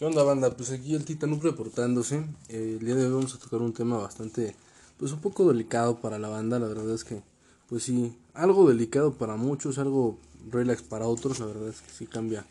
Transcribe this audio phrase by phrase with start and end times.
[0.00, 0.56] ¿Qué onda, banda?
[0.56, 2.24] Pues aquí el Titán reportándose.
[2.48, 4.56] Eh, el día de hoy vamos a tocar un tema bastante,
[4.96, 6.58] pues un poco delicado para la banda.
[6.58, 7.22] La verdad es que,
[7.68, 10.18] pues sí, algo delicado para muchos, algo
[10.50, 11.38] relax para otros.
[11.38, 12.46] La verdad es que sí cambia,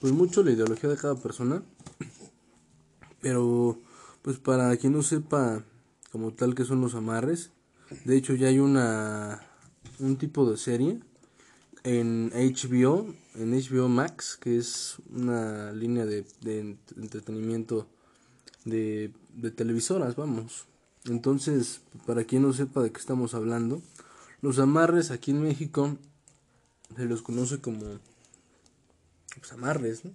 [0.00, 1.62] pues mucho la ideología de cada persona.
[3.20, 3.78] Pero,
[4.22, 5.62] pues para quien no sepa
[6.10, 7.52] como tal que son los amarres,
[8.04, 9.46] de hecho ya hay una,
[10.00, 10.98] un tipo de serie
[11.84, 17.86] en HBO, en HBO Max, que es una línea de, de entretenimiento
[18.64, 20.66] de, de, televisoras, vamos.
[21.04, 23.80] Entonces, para quien no sepa de qué estamos hablando,
[24.42, 25.96] los amarres aquí en México
[26.96, 27.98] se los conoce como
[29.38, 30.12] pues, amarres, ¿no?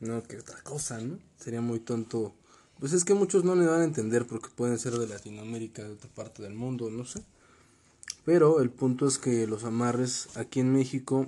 [0.00, 1.18] No que otra cosa, ¿no?
[1.38, 2.34] Sería muy tonto.
[2.78, 5.92] Pues es que muchos no le van a entender porque pueden ser de Latinoamérica, de
[5.92, 7.22] otra parte del mundo, no sé.
[8.26, 11.26] Pero el punto es que los amarres aquí en México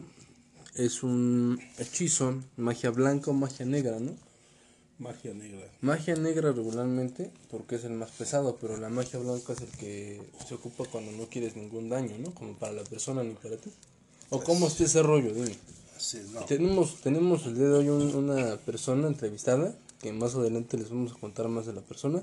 [0.79, 4.13] es un hechizo, magia blanca o magia negra, ¿no?
[4.99, 5.69] Magia negra.
[5.81, 10.23] Magia negra regularmente porque es el más pesado, pero la magia blanca es el que
[10.47, 12.33] se ocupa cuando no quieres ningún daño, ¿no?
[12.33, 13.71] Como para la persona ni para ti.
[14.31, 15.55] ¿O cómo está ese rollo, dime?
[15.99, 16.41] Sí, no.
[16.45, 21.19] Tenemos, tenemos el día de hoy una persona entrevistada, que más adelante les vamos a
[21.19, 22.23] contar más de la persona,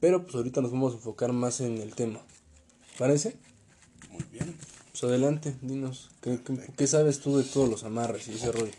[0.00, 2.20] pero pues ahorita nos vamos a enfocar más en el tema.
[2.98, 3.36] ¿Parece?
[4.10, 4.54] Muy bien.
[4.92, 6.38] Pues adelante, dinos, ¿qué,
[6.76, 8.72] qué, sabes tú de todos los amarres y ese rollo?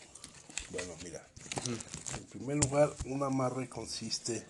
[0.69, 1.27] Bueno, mira,
[1.65, 4.45] en primer lugar, un amarre consiste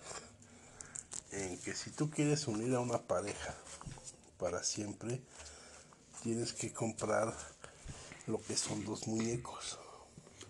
[1.32, 3.54] en que si tú quieres unir a una pareja
[4.38, 5.22] para siempre,
[6.22, 7.34] tienes que comprar
[8.26, 9.78] lo que son dos muñecos.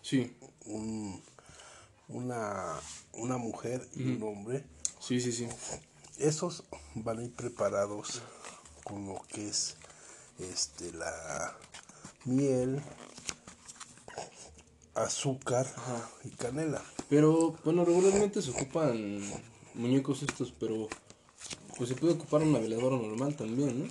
[0.02, 0.36] Sí.
[0.66, 1.22] Un,
[2.08, 2.74] una,
[3.12, 4.64] una mujer y un hombre.
[4.98, 5.46] Sí, sí, sí.
[6.18, 6.64] Esos
[6.96, 8.20] van a ir preparados
[8.82, 9.76] con lo que es
[10.38, 11.56] este la
[12.24, 12.82] miel,
[14.94, 15.66] azúcar
[16.24, 16.82] y canela.
[17.08, 19.20] Pero bueno, regularmente se ocupan
[19.74, 20.88] muñecos estos, pero
[21.76, 23.86] pues se puede ocupar una veladora normal también, ¿no?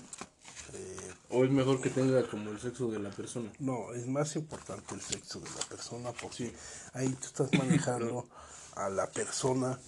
[0.73, 3.51] Eh, ¿O es mejor que tenga como el sexo de la persona?
[3.59, 6.53] No, es más importante el sexo de la persona porque
[6.93, 8.27] ahí tú estás manejando
[8.75, 9.79] a la persona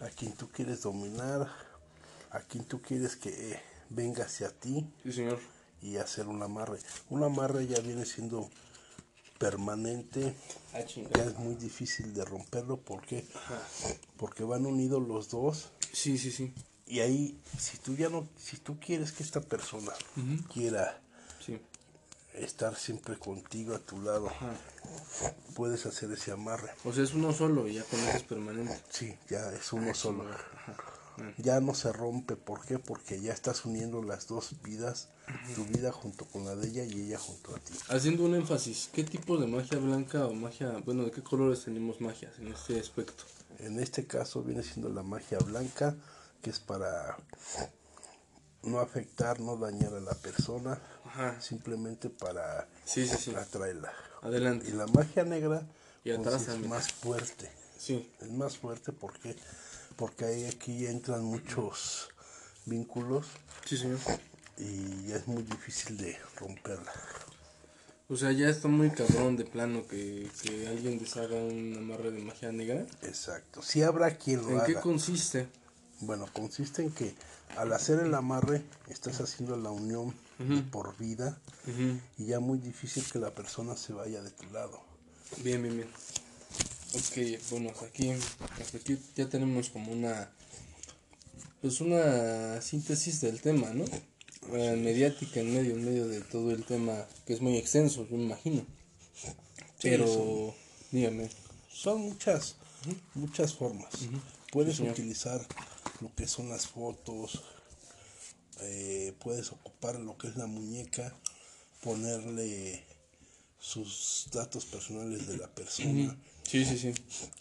[0.00, 1.48] a quien tú quieres dominar,
[2.30, 4.86] a quien tú quieres que venga hacia ti.
[5.02, 6.78] Sí, señor y hacer un amarre.
[7.08, 8.48] Un amarre ya viene siendo
[9.38, 10.34] permanente,
[10.74, 10.80] ah,
[11.16, 13.24] ya es muy difícil de romperlo porque
[14.18, 15.70] porque van unidos los dos.
[15.92, 16.52] Sí, sí, sí.
[16.86, 19.92] Y ahí si tú ya no si tú quieres que esta persona
[20.52, 21.00] quiera
[22.34, 24.30] estar siempre contigo a tu lado,
[25.54, 26.70] puedes hacer ese amarre.
[26.84, 28.78] O sea, es uno solo y ya con eso es permanente.
[28.90, 30.24] Sí, ya es uno solo.
[31.38, 32.78] Ya no se rompe, ¿por qué?
[32.78, 35.08] Porque ya estás uniendo las dos vidas,
[35.54, 37.74] tu vida junto con la de ella y ella junto a ti.
[37.88, 42.00] Haciendo un énfasis, ¿qué tipo de magia blanca o magia, bueno, de qué colores tenemos
[42.00, 43.24] magias en este aspecto?
[43.58, 45.94] En este caso viene siendo la magia blanca,
[46.42, 47.16] que es para
[48.62, 50.80] no afectar, no dañar a la persona,
[51.40, 53.34] simplemente para sí, sí, sí.
[53.34, 53.92] atraerla.
[54.22, 54.68] Adelante.
[54.68, 55.66] Y la magia negra
[56.04, 57.50] y atrás pues, es más fuerte.
[57.78, 58.10] Sí.
[58.20, 59.36] Es más fuerte porque
[60.00, 62.08] porque ahí aquí entran muchos
[62.64, 63.26] vínculos.
[63.66, 63.98] Sí, señor.
[64.56, 66.90] Y es muy difícil de romperla.
[68.08, 72.22] O sea, ya está muy cabrón de plano que, que alguien deshaga un amarre de
[72.22, 72.86] magia negra.
[73.02, 73.62] Exacto.
[73.62, 74.66] Si habrá quien lo ¿En haga.
[74.66, 75.48] qué consiste?
[76.00, 77.14] Bueno, consiste en que
[77.58, 80.14] al hacer el amarre estás haciendo la unión
[80.70, 81.38] por vida
[82.16, 84.80] y ya muy difícil que la persona se vaya de tu lado.
[85.44, 85.88] Bien, bien, bien.
[86.92, 88.10] Ok, bueno, aquí,
[88.74, 90.30] aquí ya tenemos como una,
[91.60, 93.84] pues una síntesis del tema, ¿no?
[94.48, 98.24] mediática en medio, en medio de todo el tema, que es muy extenso, yo me
[98.24, 98.66] imagino.
[99.82, 100.54] Pero,
[100.90, 101.30] dígame.
[101.72, 102.56] Son muchas,
[103.14, 103.90] muchas formas.
[104.52, 105.46] Puedes utilizar
[106.00, 107.42] lo que son las fotos,
[108.60, 111.14] eh, puedes ocupar lo que es la muñeca,
[111.82, 112.84] ponerle
[113.58, 116.16] sus datos personales de la persona.
[116.50, 116.92] Sí, sí, sí.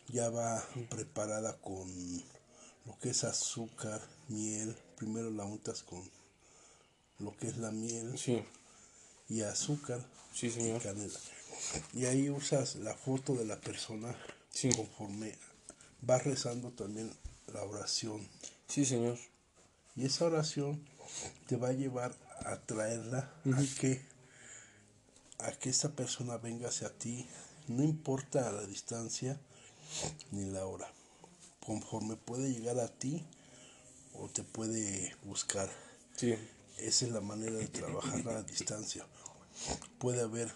[0.09, 1.89] Ya va preparada con
[2.85, 4.77] lo que es azúcar, miel.
[4.97, 6.07] Primero la untas con
[7.17, 8.43] lo que es la miel sí.
[9.27, 10.79] y azúcar sí, señor.
[10.79, 11.19] y canela.
[11.93, 14.15] Y ahí usas la foto de la persona
[14.51, 14.69] sí.
[14.69, 15.35] conforme
[16.01, 17.11] vas rezando también
[17.51, 18.27] la oración.
[18.67, 19.17] Sí, señor.
[19.95, 20.85] Y esa oración
[21.47, 22.15] te va a llevar
[22.45, 24.05] a traerla a que
[25.39, 27.27] a que esta persona venga hacia ti,
[27.69, 29.39] no importa la distancia
[30.31, 30.91] ni la hora.
[31.65, 33.23] Conforme puede llegar a ti
[34.13, 35.69] o te puede buscar.
[36.15, 36.35] Sí.
[36.77, 39.05] Esa es la manera de trabajar a distancia.
[39.99, 40.51] Puede haber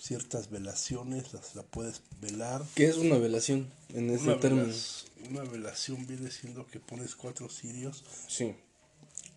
[0.00, 2.64] ciertas velaciones, las la puedes velar.
[2.74, 4.64] ¿Qué es una velación en ese Una término?
[4.66, 8.54] velas- una velación viene siendo que pones cuatro cirios Sí.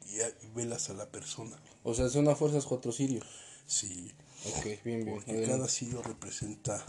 [0.08, 1.60] y velas a la persona.
[1.84, 3.26] O sea, son a fuerzas cuatro cirios.
[3.68, 4.12] Sí,
[4.58, 5.06] Ok, bien, bien.
[5.16, 6.84] porque cada cirio representa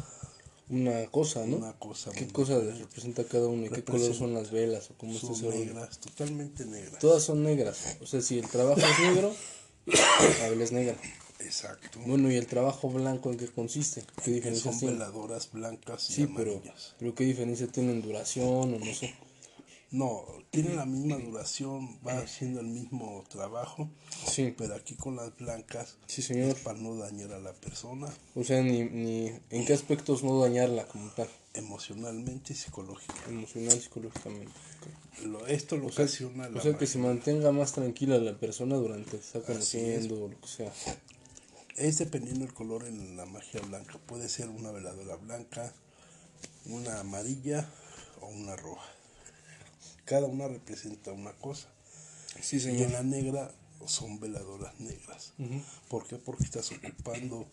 [0.68, 1.56] Una cosa, ¿no?
[1.56, 2.10] una cosa.
[2.12, 3.66] ¿Qué cosa representa cada uno?
[3.66, 4.90] ¿Y qué color son las velas?
[4.90, 5.50] ¿O cómo Son rollo?
[5.58, 6.98] negras, totalmente negras.
[6.98, 7.96] Todas son negras.
[8.00, 9.32] O sea, si el trabajo es negro,
[10.40, 10.96] la vela es negra.
[11.38, 12.00] Exacto.
[12.06, 14.02] Bueno, ¿y el trabajo blanco en qué consiste?
[14.16, 14.94] ¿Qué que diferencias son tiene?
[14.94, 16.94] veladoras blancas y Sí, pero, amarillas.
[16.98, 19.14] pero ¿qué diferencia tiene en duración o no sé?
[19.92, 23.88] No, tiene la misma duración, va haciendo el mismo trabajo,
[24.28, 26.48] Sí, pero aquí con las blancas sí, señor.
[26.50, 30.40] es para no dañar a la persona O sea, ni, ni en qué aspectos no
[30.40, 33.30] dañarla como tal, emocionalmente y psicológicamente.
[33.30, 34.52] emocional, psicológicamente.
[35.24, 38.36] Lo- esto lo O sea, ocasiona la o sea que se mantenga más tranquila la
[38.38, 40.72] persona durante está conociendo o lo que sea.
[41.76, 43.98] Es dependiendo del color en la magia blanca.
[44.06, 45.72] Puede ser una veladora blanca,
[46.66, 47.68] una amarilla
[48.20, 48.90] o una roja.
[50.06, 51.68] Cada una representa una cosa.
[52.40, 52.86] Sí, Y señor.
[52.86, 53.52] en la negra
[53.86, 55.34] son veladoras negras.
[55.88, 56.16] ¿Por qué?
[56.16, 57.46] Porque estás ocupando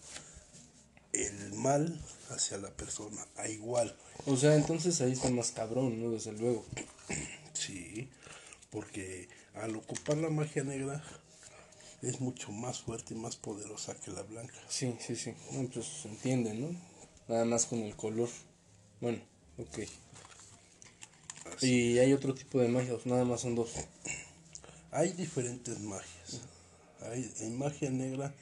[1.11, 3.25] el mal hacia la persona.
[3.37, 3.95] A igual.
[4.25, 6.11] O sea, entonces ahí está más cabrón, ¿no?
[6.11, 6.63] Desde luego.
[7.53, 8.09] Sí.
[8.71, 11.03] Porque al ocupar la magia negra
[12.01, 14.53] es mucho más fuerte y más poderosa que la blanca.
[14.69, 15.33] Sí, sí, sí.
[15.51, 16.69] No, pues se entiende, ¿no?
[17.27, 18.29] Nada más con el color.
[18.99, 19.19] Bueno,
[19.57, 19.79] ok.
[21.61, 23.71] Y hay otro tipo de magia, o nada más son dos.
[24.91, 26.41] Hay diferentes magias.
[27.01, 28.33] Hay, en magia negra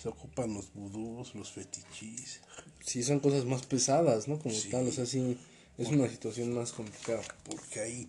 [0.00, 2.40] se ocupan los vudús, los fetichis,
[2.84, 4.38] Sí, son cosas más pesadas, ¿no?
[4.38, 4.70] Como Sí.
[4.70, 5.38] tal, o sea, sí,
[5.76, 7.20] es una situación más complicada.
[7.44, 8.08] porque ahí,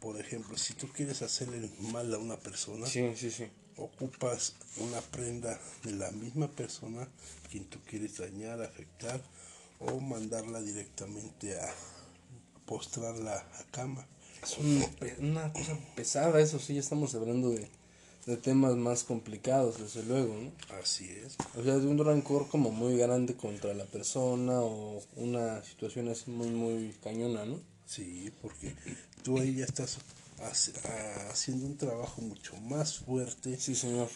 [0.00, 3.46] por ejemplo, si tú quieres hacer el mal a una persona, Sí, sí, sí.
[3.76, 7.08] ocupas una prenda de la misma persona
[7.50, 9.22] quien tú quieres dañar, afectar
[9.80, 11.74] o mandarla directamente a
[12.76, 14.06] postrarla a cama.
[14.42, 14.82] Es un
[15.20, 17.68] una cosa pesada, eso sí, ya estamos hablando de,
[18.26, 20.50] de temas más complicados, desde luego, ¿no?
[20.80, 21.36] Así es.
[21.54, 26.30] O sea, de un rencor como muy grande contra la persona o una situación así
[26.30, 27.60] muy, muy cañona, ¿no?
[27.86, 28.74] Sí, porque
[29.22, 29.98] tú ahí ya estás
[30.42, 30.72] hace-
[31.30, 34.08] haciendo un trabajo mucho más fuerte Sí, señor.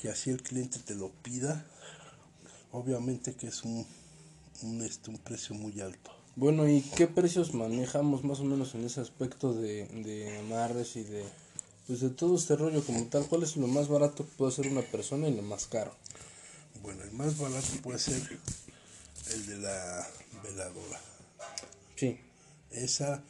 [0.00, 1.66] que así el cliente te lo pida.
[2.72, 3.86] Obviamente que es un,
[4.62, 6.10] un, este, un precio muy alto.
[6.38, 11.02] Bueno, ¿y qué precios manejamos más o menos en ese aspecto de, de amarres y
[11.02, 11.24] de,
[11.88, 13.26] pues de todo este rollo como tal?
[13.26, 15.92] ¿Cuál es lo más barato que puede hacer una persona y lo más caro?
[16.80, 18.22] Bueno, el más barato puede ser
[19.32, 20.08] el de la
[20.44, 21.00] veladora.
[21.96, 22.20] Sí,
[22.70, 23.20] Esa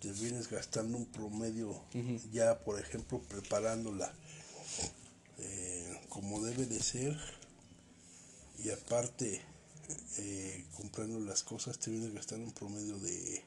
[0.00, 1.78] te vienes gastando un promedio
[2.32, 4.10] ya, por ejemplo, preparándola
[5.36, 7.14] eh, como debe de ser
[8.58, 9.42] y aparte
[10.18, 13.44] eh, comprando las cosas te vienes gastando un promedio de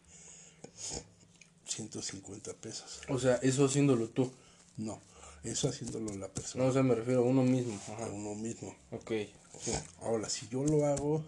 [1.65, 3.01] 150 pesos.
[3.09, 4.31] o sea, eso haciéndolo tú.
[4.77, 5.01] No,
[5.43, 7.79] eso haciéndolo la persona, No, o sea, me refiero a uno mismo.
[7.99, 8.75] a uno mismo.
[8.91, 9.11] Ok,
[9.59, 9.71] sí.
[10.01, 11.23] Ahora, si yo lo hago,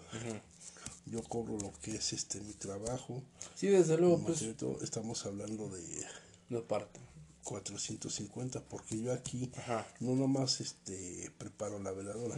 [1.06, 3.24] yo cobro lo que es este mi trabajo.
[3.56, 4.42] Sí, desde luego, pues,
[4.82, 6.06] estamos hablando de
[6.50, 7.00] no parte.
[7.50, 9.88] 450 porque yo aquí Ajá.
[10.00, 12.36] no nomás este preparo la veladora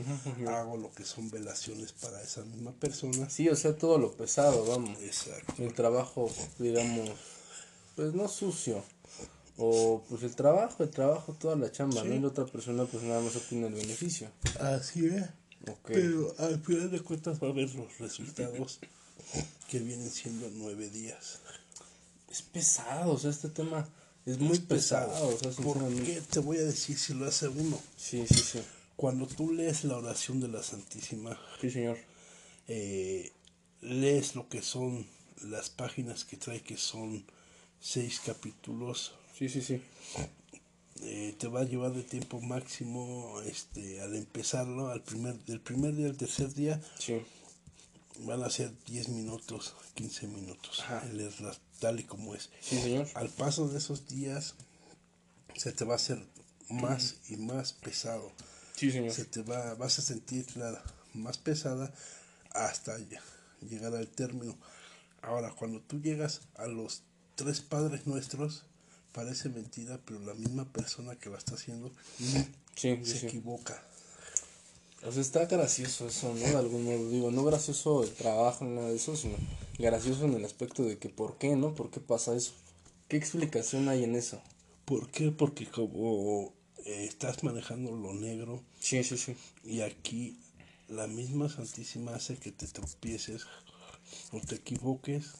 [0.48, 4.66] hago lo que son velaciones para esa misma persona Sí, o sea, todo lo pesado,
[4.66, 4.98] vamos.
[5.02, 7.10] exacto El trabajo, digamos,
[7.96, 8.84] pues no sucio.
[9.58, 12.16] O pues el trabajo, el trabajo, toda la chamba, ¿no?
[12.16, 14.30] Y la otra persona pues nada más obtiene el beneficio.
[14.60, 15.24] así es
[15.70, 15.88] Ok.
[15.88, 18.80] pero al final de cuentas va a ver los resultados
[19.70, 21.40] que vienen siendo nueve días
[22.30, 23.88] Es pesado, o sea, este tema
[24.26, 27.80] es muy pesado, o sea, ¿por qué te voy a decir si lo hace uno?
[27.98, 28.60] Sí, sí, sí.
[28.96, 31.98] cuando tú lees la oración de la Santísima Sí, señor.
[32.68, 33.32] eh,
[33.82, 35.08] lees lo que son
[35.42, 37.26] las páginas que trae que son
[37.80, 39.82] seis capítulos Sí, sí, sí.
[41.02, 45.96] eh, te va a llevar de tiempo máximo este al empezarlo al primer del primer
[45.96, 47.22] día al tercer día Sí.
[48.26, 50.84] Van a ser 10 minutos 15 minutos
[51.80, 52.50] tal y como es.
[52.62, 53.08] Sí, señor.
[53.16, 54.56] al paso de esos días
[55.56, 56.24] se te va a hacer
[56.70, 58.32] más y más pesado.
[58.76, 59.14] Sí, señor.
[59.14, 60.82] se te va vas a sentirla
[61.14, 61.94] más pesada
[62.52, 63.20] hasta ll-
[63.70, 64.58] llegar al término.
[65.22, 67.04] Ahora cuando tú llegas a los
[67.36, 68.64] tres padres nuestros
[69.12, 73.28] parece mentira pero la misma persona que la está haciendo sí, se sí.
[73.28, 73.84] equivoca
[75.04, 76.48] O sea, está gracioso eso, ¿no?
[76.48, 77.10] De algún modo.
[77.10, 79.36] Digo, no gracioso el trabajo ni nada de eso, sino
[79.80, 81.74] gracioso en el aspecto de que ¿por qué, no?
[81.74, 82.54] ¿Por qué pasa eso?
[83.08, 84.42] ¿Qué explicación hay en eso?
[84.92, 85.32] ¿por qué?
[85.32, 86.54] porque como
[86.86, 89.38] eh, estás manejando lo negro Sí, sí, sí.
[89.64, 90.38] y aquí
[90.90, 93.46] la misma Santísima hace que te tropieces
[94.34, 95.32] o te equivoques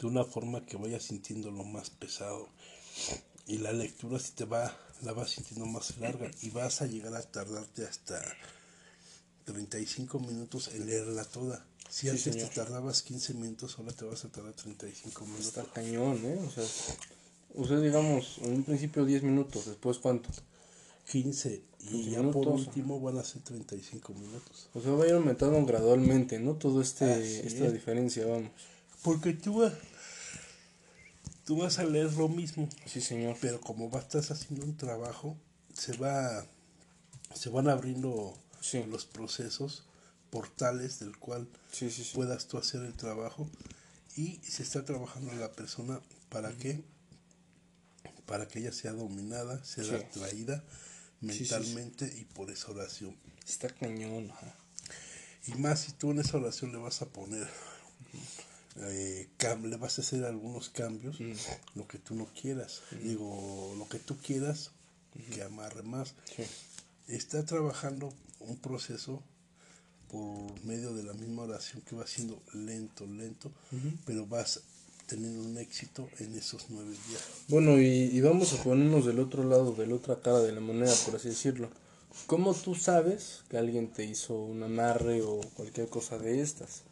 [0.00, 2.48] de una forma que vayas sintiendo lo más pesado.
[3.46, 7.14] Y la lectura si te va, la vas sintiendo más larga y vas a llegar
[7.14, 8.22] a tardarte hasta
[9.44, 11.64] 35 minutos en leerla toda.
[11.88, 15.46] Si antes te tardabas 15 minutos, ahora te vas a tardar 35 minutos.
[15.46, 16.38] Está cañón, ¿eh?
[16.46, 16.64] O sea,
[17.54, 20.28] usted digamos, en un principio 10 minutos, después cuánto?
[21.10, 24.68] 15 y ya por último van a ser 35 minutos.
[24.74, 26.54] O sea, va a ir aumentando gradualmente, ¿no?
[26.54, 28.50] Todo este esta diferencia, vamos.
[29.02, 29.72] Porque tú vas,
[31.48, 32.68] tú vas a leer lo mismo.
[32.84, 33.38] Sí, señor.
[33.40, 35.34] Pero como vas, estás haciendo un trabajo,
[35.72, 36.46] se va
[37.34, 38.38] se van abriendo
[38.88, 39.84] los procesos,
[40.28, 41.48] portales del cual
[42.12, 43.48] puedas tú hacer el trabajo
[44.14, 46.84] y se está trabajando la persona para que
[48.26, 50.62] para que ella sea dominada, sea atraída
[51.22, 53.16] mentalmente y por esa oración.
[53.46, 54.30] Está cañón.
[55.46, 57.48] Y más si tú en esa oración le vas a poner,
[58.80, 59.28] eh,
[59.64, 61.32] le vas a hacer algunos cambios, mm.
[61.74, 62.82] lo que tú no quieras.
[63.02, 64.70] Digo, lo que tú quieras,
[65.34, 66.14] que amarre más.
[67.08, 69.22] Está trabajando un proceso
[70.10, 73.50] por medio de la misma oración que va siendo lento, lento,
[74.06, 74.60] pero vas
[75.06, 77.22] teniendo un éxito en esos nueve días.
[77.48, 80.94] Bueno, y, vamos a ponernos del otro lado, de la otra cara de la moneda,
[81.04, 81.70] por así decirlo.
[82.26, 86.82] ¿Cómo tú sabes que alguien te hizo un amarre o cualquier cosa de estas?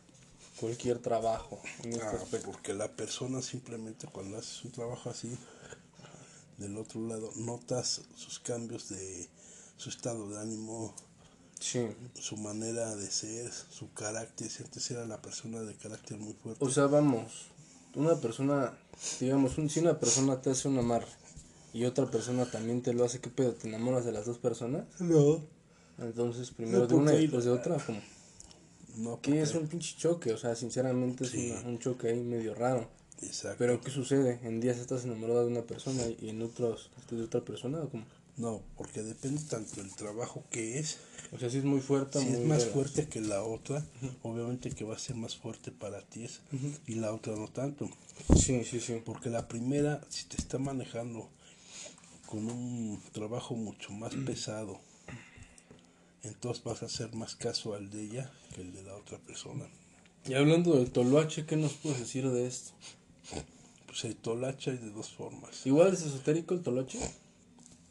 [0.61, 5.37] Cualquier trabajo en este ah, Porque la persona simplemente cuando haces un trabajo así,
[6.59, 9.29] del otro lado, notas sus cambios de
[9.77, 10.95] su estado de ánimo,
[11.59, 14.51] su manera de ser, su carácter.
[14.51, 16.65] Si antes era la persona de carácter muy fuerte.
[16.65, 17.49] O sea, vamos,
[17.95, 18.79] una persona,
[19.21, 21.09] digamos, si una persona te hace un amarre
[21.73, 23.53] y otra persona también te lo hace, ¿qué pedo?
[23.53, 24.85] ¿Te enamoras de las dos personas?
[25.01, 25.45] No.
[25.99, 28.01] Entonces, primero de una y después de otra, como.
[28.97, 32.89] No, que es un pinche choque, o sea, sinceramente es un choque ahí medio raro.
[33.23, 33.57] Exacto.
[33.59, 34.41] Pero ¿qué sucede?
[34.43, 38.05] En días estás enamorado de una persona y en otros de otra persona o como
[38.37, 40.99] no, porque depende tanto del trabajo que es.
[41.33, 42.21] O sea, si es muy fuerte.
[42.21, 43.83] Si es más fuerte que la otra,
[44.23, 46.27] obviamente que va a ser más fuerte para ti
[46.87, 47.89] y la otra no tanto.
[48.37, 49.01] Sí, sí, sí.
[49.05, 51.31] Porque la primera, si te está manejando
[52.27, 54.81] con un trabajo mucho más pesado,
[56.27, 59.67] entonces vas a hacer más caso al de ella que el de la otra persona.
[60.29, 62.73] Y hablando del toloache, ¿qué nos puedes decir de esto?
[63.87, 65.65] Pues el tolache hay de dos formas.
[65.67, 66.99] ¿Igual es esotérico el toloache?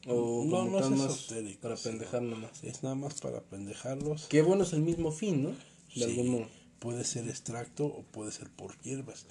[0.08, 1.62] O no, no es esotérico.
[1.62, 2.64] Para pendejar nomás.
[2.64, 4.26] Es nada más para pendejarlos.
[4.28, 5.56] Qué bueno es el mismo fin, ¿no?
[5.96, 6.48] De
[6.80, 9.26] Puede ser extracto o puede ser por hierbas.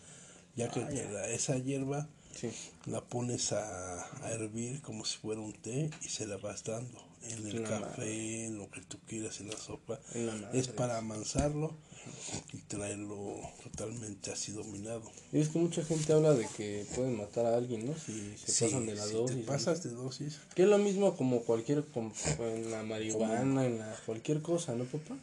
[0.56, 2.08] Ya que ah, esa hierba
[2.86, 7.46] la pones a, hervir como si fuera un té y se la vas dando en
[7.46, 10.00] el café, en lo que tú quieras, en la sopa.
[10.52, 11.76] es para amansarlo
[12.52, 15.10] y traerlo totalmente así dominado.
[15.32, 17.94] Y es que mucha gente habla de que pueden matar a alguien, ¿no?
[17.96, 19.36] Si se pasan de la dosis.
[19.36, 20.40] Te pasas de dosis.
[20.54, 21.84] Que es lo mismo como cualquier,
[22.38, 25.16] en la marihuana, en la cualquier cosa, ¿no, papá?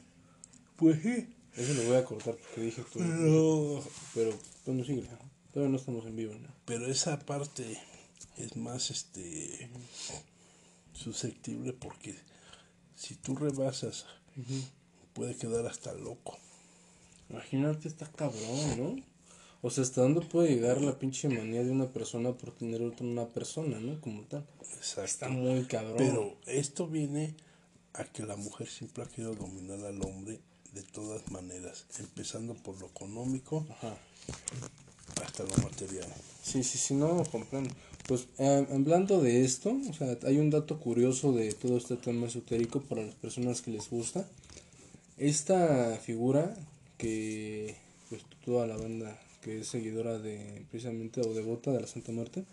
[0.77, 1.27] Pues sí.
[1.55, 2.99] Eso lo voy a cortar porque dije que...
[2.99, 3.83] Pero...
[4.13, 5.03] Pero, bueno, sigue.
[5.53, 6.47] Pero no estamos en vivo, ¿no?
[6.65, 7.77] Pero esa parte
[8.37, 9.69] es más, este...
[11.01, 12.15] susceptible porque
[12.95, 14.05] si tú rebasas,
[15.13, 16.37] puede quedar hasta loco.
[17.29, 19.03] Imagínate, está cabrón, ¿no?
[19.63, 23.05] O sea, ¿hasta dónde puede llegar la pinche manía de una persona por tener otra
[23.05, 24.01] una persona, ¿no?
[24.01, 24.45] Como tal.
[24.75, 25.03] Exacto.
[25.03, 25.97] Está muy cabrón.
[25.97, 27.35] Pero esto viene
[27.93, 30.39] a que la mujer siempre ha querido dominar al hombre
[30.73, 33.67] de todas maneras, empezando por lo económico
[35.23, 36.07] hasta lo material.
[36.43, 37.69] Sí, sí, sí, no, comprendo.
[38.07, 42.27] Pues eh, hablando de esto, o sea, hay un dato curioso de todo este tema
[42.27, 44.27] esotérico para las personas que les gusta.
[45.17, 46.55] Esta figura
[46.97, 47.75] que
[48.09, 52.43] pues toda la banda que es seguidora de precisamente o devota de la Santa Muerte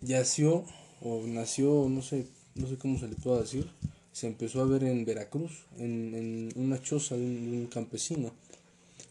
[0.00, 0.64] yació
[1.00, 3.68] o nació no sé no sé cómo se le puede decir
[4.12, 8.32] se empezó a ver en Veracruz en, en una choza de un, campesino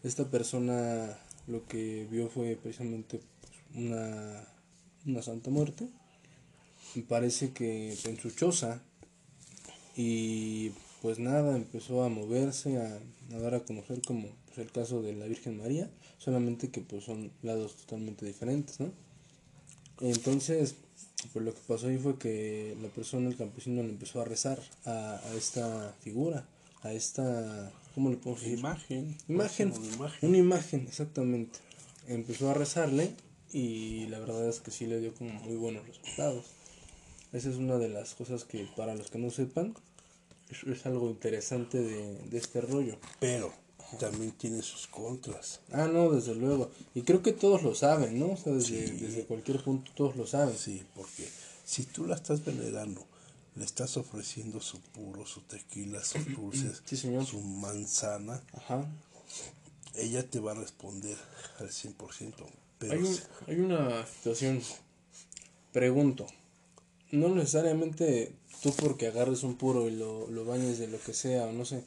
[0.02, 1.18] esta persona
[1.48, 4.46] lo que vio fue precisamente pues, una
[5.06, 5.88] una Santa Muerte
[6.94, 8.82] me parece que en su choza
[9.96, 10.70] y
[11.02, 13.00] pues nada, empezó a moverse, a,
[13.38, 17.30] dar a conocer como pues, el caso de la Virgen María, solamente que pues son
[17.42, 18.90] lados totalmente diferentes, ¿no?
[20.00, 20.76] Entonces,
[21.32, 24.60] pues lo que pasó ahí fue que la persona, el campesino, le empezó a rezar
[24.84, 26.46] a, esta figura,
[26.82, 28.60] a esta, ¿cómo le podemos decir?
[28.60, 29.16] Imagen.
[29.26, 30.28] Imagen, una imagen.
[30.28, 31.58] Una imagen, exactamente.
[32.06, 33.10] Empezó a rezarle
[33.52, 36.44] y la verdad es que sí le dio como muy buenos resultados.
[37.32, 39.74] Esa es una de las cosas que para los que no sepan,
[40.48, 42.98] es, algo interesante de, este rollo.
[43.18, 43.52] Pero,
[43.98, 45.58] también tiene sus contras.
[45.72, 46.70] Ah, no, desde luego.
[46.94, 48.30] Y creo que todos lo saben, ¿no?
[48.30, 50.56] O sea, desde, desde cualquier punto todos lo saben.
[50.56, 51.28] Sí, porque
[51.64, 53.04] si tú la estás venerando,
[53.58, 57.26] le estás ofreciendo su puro, su tequila, sus dulces, Sí, señor.
[57.26, 58.86] su manzana, Ajá.
[59.94, 61.16] ella te va a responder
[61.58, 62.34] al 100%.
[62.78, 64.62] Pero Hay, un- si- hay una situación.
[65.72, 66.26] Pregunto.
[67.10, 71.46] No necesariamente tú porque agarres un puro y lo, lo bañes de lo que sea
[71.46, 71.82] o no sé,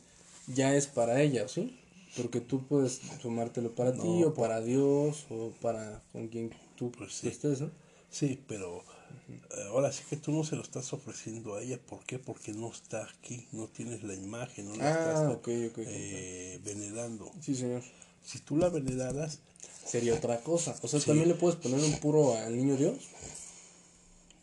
[0.48, 1.78] ya es para ella, ¿sí?
[2.18, 7.14] Porque tú puedes tomártelo para ti o para Dios o para con quien tú Pues
[7.14, 7.28] sí.
[7.30, 7.70] estés, ¿no?
[8.12, 8.84] Sí, pero
[9.30, 11.80] eh, ahora sí que tú no se lo estás ofreciendo a ella.
[11.80, 12.20] ¿Por qué?
[12.20, 17.32] Porque no está aquí, no tienes la imagen, no la Ah, estás eh, venerando.
[17.42, 17.82] Sí, señor.
[18.24, 19.40] Si tú la veneraras,
[19.86, 20.76] Sería otra cosa.
[20.84, 23.10] O sea, también le puedes poner un puro al niño Dios.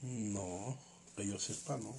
[0.03, 0.77] no,
[1.17, 1.91] que yo sepa, no.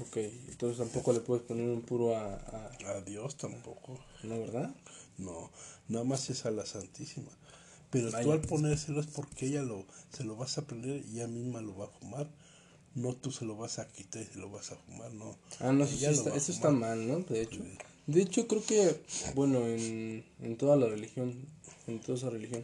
[0.00, 0.16] Ok,
[0.48, 2.34] entonces tampoco le puedes poner un puro a...
[2.34, 3.98] a A Dios tampoco.
[4.22, 4.74] ¿No, verdad?
[5.18, 5.50] No,
[5.88, 7.30] nada más es a la Santísima.
[7.92, 8.24] Pero Vaya.
[8.24, 11.60] tú al ponérselo es porque ella lo, se lo vas a prender y ella misma
[11.60, 12.28] lo va a fumar.
[12.94, 15.36] No tú se lo vas a quitar y se lo vas a fumar, no.
[15.60, 17.20] Ah, no, eso, Ella está, eso está mal, ¿no?
[17.20, 17.60] De hecho.
[18.08, 19.00] De hecho, creo que,
[19.34, 21.46] bueno, en, en toda la religión,
[21.86, 22.62] en toda esa religión,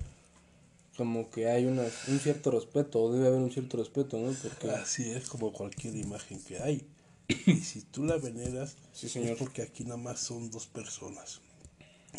[0.96, 4.32] como que hay una, un cierto respeto, o debe haber un cierto respeto, ¿no?
[4.42, 6.86] Porque, Así es como cualquier imagen que hay.
[7.46, 9.32] Y si tú la veneras, Sí, señor.
[9.32, 11.40] es porque aquí nada más son dos personas.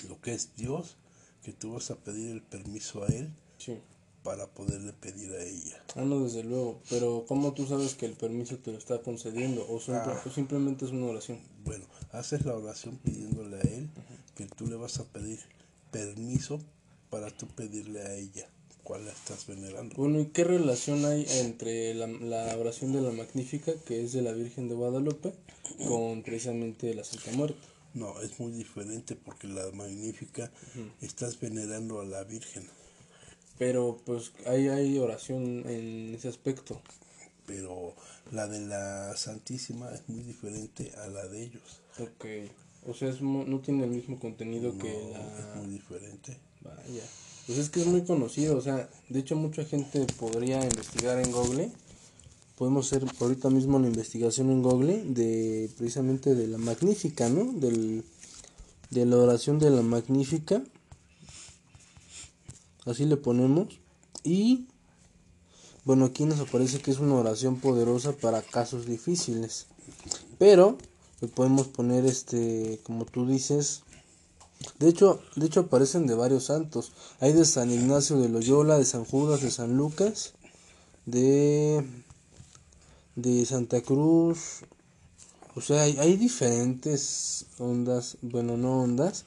[0.07, 0.95] Lo que es Dios,
[1.49, 3.73] que tú vas a pedir el permiso a Él sí.
[4.23, 5.83] para poderle pedir a ella.
[5.95, 6.79] Ah, no, desde luego.
[6.89, 9.65] Pero, ¿cómo tú sabes que el permiso te lo está concediendo?
[9.67, 11.39] O, simple- o simplemente es una oración.
[11.65, 13.89] Bueno, haces la oración pidiéndole a Él
[14.35, 15.39] que tú le vas a pedir
[15.91, 16.59] permiso
[17.09, 18.47] para tú pedirle a ella
[18.83, 19.95] cuál la estás venerando.
[19.95, 24.21] Bueno, ¿y qué relación hay entre la, la oración de la Magnífica, que es de
[24.21, 25.33] la Virgen de Guadalupe,
[25.87, 27.59] con precisamente la Santa Muerte?
[27.93, 30.51] No, es muy diferente porque la magnífica
[31.01, 32.67] estás venerando a la Virgen,
[33.57, 36.81] Pero, pues, ahí hay oración en ese aspecto.
[37.45, 37.95] pero
[38.31, 41.81] la de la Santísima es muy diferente a la de ellos.
[41.99, 42.25] Ok.
[42.87, 45.39] O sea, es no tiene el mismo contenido que la...
[45.39, 46.37] es muy diferente.
[46.61, 47.03] Vaya.
[47.47, 51.31] Pues es que es muy conocido, o sea, de hecho mucha gente podría investigar en
[51.31, 51.71] Google.
[52.59, 57.53] Podemos hacer ahorita mismo una investigación en Google de precisamente de la Magnífica, ¿no?
[57.53, 58.03] Del,
[58.89, 60.61] de la oración de la Magnífica.
[62.85, 63.79] Así le ponemos.
[64.25, 64.67] Y
[65.85, 69.67] bueno, aquí nos aparece que es una oración poderosa para casos difíciles.
[70.37, 70.77] Pero
[71.21, 73.83] le podemos poner este, como tú dices,
[74.79, 76.91] de hecho, de hecho aparecen de varios santos.
[77.21, 80.33] Hay de San Ignacio de Loyola, de San Judas, de San Lucas,
[81.05, 81.85] de
[83.21, 84.61] de Santa Cruz.
[85.55, 89.25] O sea, hay, hay diferentes ondas, bueno, no ondas,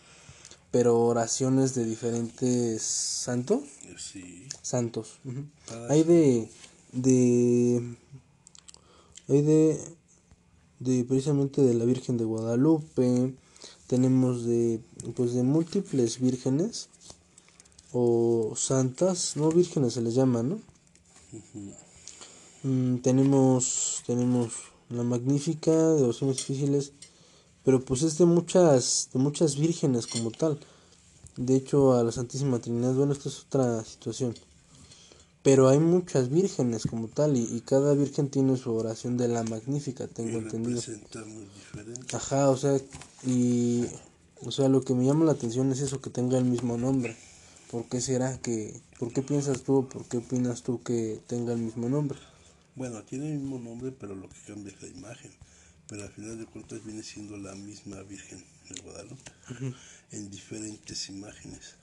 [0.71, 3.61] pero oraciones de diferentes santos,
[3.99, 5.19] Sí, santos.
[5.67, 6.49] Cada- Hay de
[6.93, 7.97] de
[9.29, 9.81] hay de
[10.81, 13.35] de precisamente de la Virgen de Guadalupe,
[13.87, 14.81] tenemos de
[15.15, 16.89] pues de múltiples vírgenes
[17.93, 20.59] o santas, no vírgenes se les llama, ¿no?
[22.62, 24.53] Mm, tenemos tenemos
[24.88, 26.92] la magnífica de oraciones difíciles,
[27.64, 30.59] pero pues es de muchas de muchas vírgenes como tal.
[31.37, 34.35] De hecho, a la Santísima Trinidad, bueno, esta es otra situación.
[35.42, 39.42] Pero hay muchas vírgenes como tal y, y cada virgen tiene su oración de la
[39.42, 40.81] magnífica, y tengo entendido.
[41.27, 42.16] muy diferente.
[42.16, 42.79] Ajá, o sea,
[43.27, 43.87] y
[44.44, 47.16] o sea, lo que me llama la atención es eso que tenga el mismo nombre.
[47.70, 51.53] ¿Por qué será que por qué piensas tú, o por qué opinas tú que tenga
[51.53, 52.18] el mismo nombre?
[52.75, 55.31] Bueno, tiene el mismo nombre, pero lo que cambia es la imagen.
[55.89, 59.33] Pero al final de cuentas viene siendo la misma Virgen de Guadalupe,
[60.11, 61.75] en diferentes imágenes.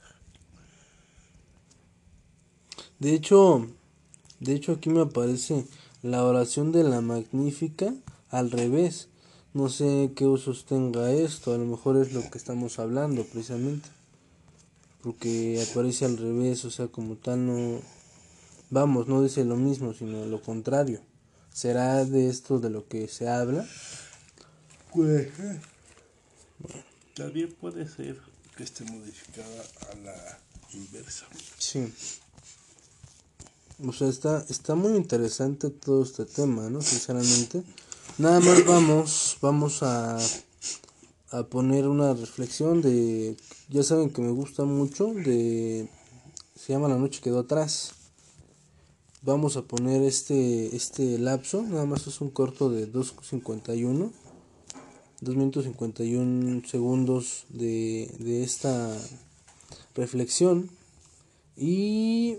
[2.98, 3.68] De hecho,
[4.40, 5.64] de hecho aquí me aparece
[6.02, 7.94] la oración de la magnífica
[8.30, 9.08] al revés.
[9.54, 13.88] No sé qué usos tenga esto, a lo mejor es lo que estamos hablando precisamente.
[15.02, 17.80] Porque aparece al revés, o sea, como tal no
[18.70, 21.00] vamos, no dice lo mismo, sino lo contrario.
[21.52, 23.66] ¿Será de esto de lo que se habla?
[24.94, 25.28] Pues,
[27.14, 28.18] también puede ser
[28.56, 30.38] que esté modificada a la
[30.72, 31.26] inversa.
[31.58, 31.92] Sí.
[33.84, 36.80] O sea, está, está muy interesante todo este tema, ¿no?
[36.82, 37.62] Sinceramente.
[38.18, 40.18] Nada más vamos, vamos a,
[41.30, 43.36] a poner una reflexión de,
[43.68, 45.88] ya saben que me gusta mucho, de,
[46.54, 47.92] se llama La noche quedó atrás.
[49.22, 54.10] Vamos a poner este, este lapso, nada más es un corto de 2.51.
[55.20, 58.96] 2 minutos 51 segundos de, de esta
[59.94, 60.70] reflexión.
[61.54, 62.38] Y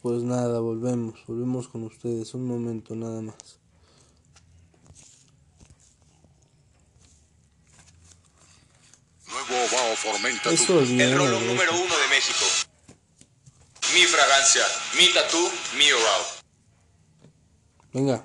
[0.00, 3.36] pues nada, volvemos, volvemos con ustedes un momento nada más.
[9.28, 12.65] Nuevo Bao Formenta El número uno de México.
[13.96, 14.62] Mi fragancia,
[14.98, 16.26] mi tatú, mi Bao.
[17.94, 18.22] Venga.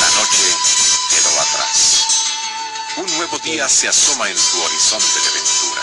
[0.00, 0.46] La noche
[1.10, 2.04] quedó atrás.
[2.96, 5.82] Un nuevo día se asoma en tu horizonte de ventura.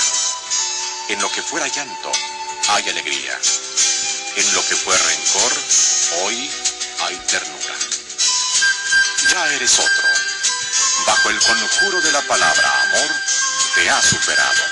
[1.08, 2.12] En lo que fuera llanto,
[2.68, 3.40] hay alegría.
[4.36, 5.54] En lo que fue rencor,
[6.24, 6.52] hoy
[7.04, 7.81] hay ternura.
[9.32, 10.10] Ya eres otro.
[11.08, 13.16] Bajo el conjuro de la palabra amor,
[13.76, 14.64] te ha superado.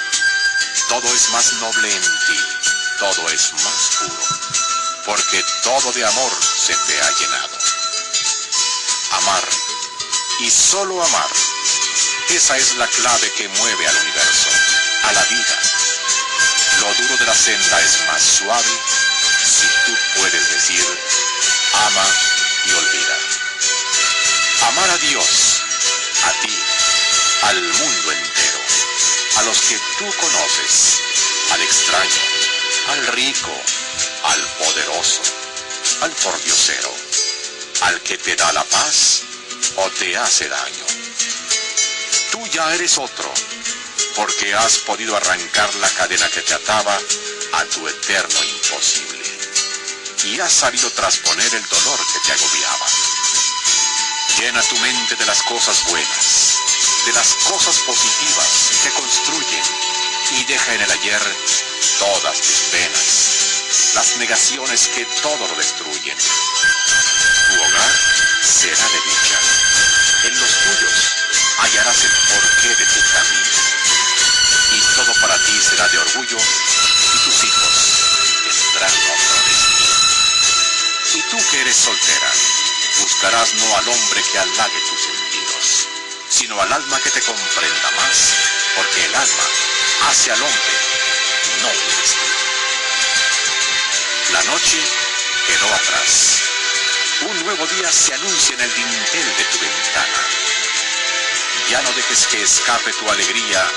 [0.89, 2.39] Todo es más noble en ti,
[2.99, 7.59] todo es más puro, porque todo de amor se te ha llenado
[9.11, 9.43] amar
[10.39, 11.29] y solo amar.
[12.29, 14.49] Esa es la clave que mueve al universo,
[15.03, 15.59] a la vida.
[16.81, 18.79] Lo duro de la senda es más suave
[19.43, 20.85] si tú puedes decir
[21.73, 22.05] ama
[22.65, 22.98] y olvida.
[24.67, 25.61] Amar a Dios,
[26.25, 26.55] a ti,
[27.43, 28.59] al mundo entero,
[29.37, 30.99] a los que tú conoces,
[31.51, 32.21] al extraño,
[32.89, 33.51] al rico,
[34.23, 35.21] al poderoso,
[36.01, 37.09] al pordiosero
[37.81, 39.21] al que te da la paz
[39.77, 40.85] o te hace daño.
[42.31, 43.31] Tú ya eres otro,
[44.15, 46.97] porque has podido arrancar la cadena que te ataba
[47.53, 49.19] a tu eterno imposible.
[50.25, 52.85] Y has sabido trasponer el dolor que te agobiaba.
[54.37, 56.55] Llena tu mente de las cosas buenas,
[57.05, 59.63] de las cosas positivas que construyen
[60.31, 61.21] y deja en el ayer
[61.99, 66.17] todas tus penas, las negaciones que todo lo destruyen.
[66.17, 67.91] Tu hogar
[68.41, 69.39] será de dicha.
[70.25, 71.15] En los tuyos
[71.57, 73.49] hallarás el porqué de tu camino.
[74.71, 77.75] Y todo para ti será de orgullo y tus hijos
[78.43, 79.99] tendrán otro destino.
[81.15, 82.31] Y tú que eres soltera,
[82.99, 85.87] buscarás no al hombre que halague tus sentidos,
[86.29, 88.33] sino al alma que te comprenda más,
[88.75, 89.43] porque el alma
[90.09, 90.73] hace al hombre,
[91.61, 92.39] no el destino.
[94.33, 94.77] La noche
[95.47, 96.41] quedó atrás.
[97.21, 100.19] Un nuevo día se anuncia en el dintel de tu ventana.
[101.69, 103.71] Ya no dejes que escape tu alegría,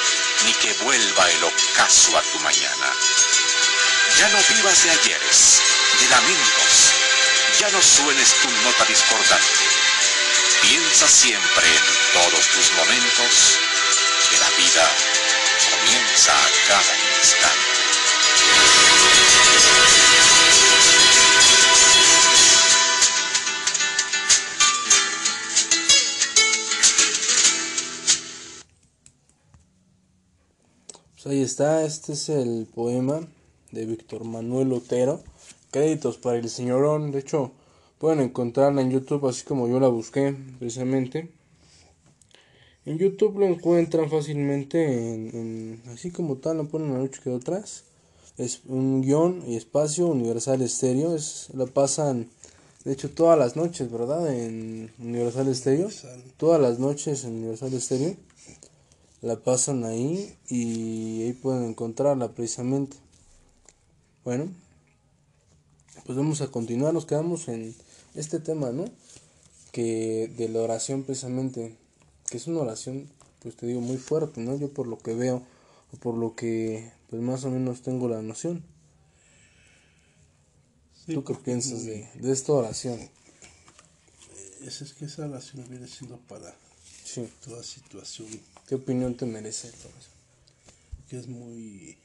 [0.45, 2.93] ni que vuelva el ocaso a tu mañana.
[4.19, 5.61] Ya no vivas de ayeres,
[6.01, 6.92] de lamentos.
[7.63, 9.47] Ya no suenes tu nota discordante.
[10.63, 13.57] Piensa siempre en todos tus momentos
[14.29, 14.91] que la vida
[15.71, 17.73] comienza a cada instante.
[31.13, 33.21] Pues ahí está, este es el poema
[33.71, 35.23] de Víctor Manuel Otero.
[35.73, 37.51] Créditos para el señorón, de hecho
[37.99, 41.33] pueden encontrarla en YouTube así como yo la busqué precisamente.
[42.85, 44.79] En YouTube lo encuentran fácilmente,
[45.15, 47.85] en, en- así como tal, lo ponen la noche que atrás.
[48.39, 52.29] Es un guion y espacio Universal Estéreo, es, la pasan
[52.85, 54.33] de hecho todas las noches, ¿verdad?
[54.35, 55.89] En Universal Estéreo.
[56.37, 58.17] Todas las noches en Universal Estéreo
[59.23, 62.97] la pasan ahí y ahí pueden encontrarla precisamente.
[64.25, 64.49] Bueno,
[66.05, 67.75] pues vamos a continuar, nos quedamos en
[68.15, 68.85] este tema, ¿no?
[69.73, 71.77] Que de la oración precisamente,
[72.31, 73.09] que es una oración,
[73.41, 74.59] pues te digo, muy fuerte, ¿no?
[74.59, 75.43] Yo por lo que veo,
[75.93, 78.63] o por lo que pues más o menos tengo la noción.
[81.05, 82.99] Sí, ¿Tú qué piensas de, de esta oración?
[84.65, 86.55] Es, es que esa oración viene siendo para
[87.05, 87.29] Sí.
[87.45, 88.29] toda situación
[88.69, 90.09] ¿Qué opinión te merece todo eso?
[91.09, 91.99] que es muy,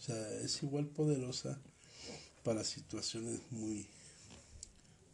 [0.00, 1.60] o sea, es igual poderosa
[2.48, 3.86] para situaciones muy,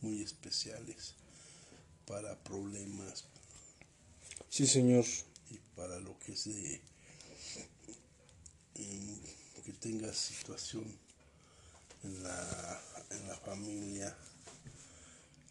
[0.03, 1.15] muy especiales,
[2.07, 3.25] para problemas
[4.49, 5.05] Sí, señor.
[5.51, 6.81] y para lo que es de
[8.77, 10.85] mm, que tengas situación
[12.05, 14.17] en la, en la familia,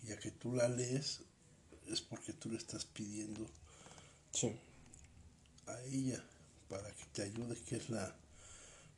[0.08, 1.20] ya que tú la lees,
[1.90, 3.46] es porque tú le estás pidiendo
[4.34, 4.56] Sí.
[5.68, 6.24] a ella
[6.70, 8.16] para que te ayude, que es la,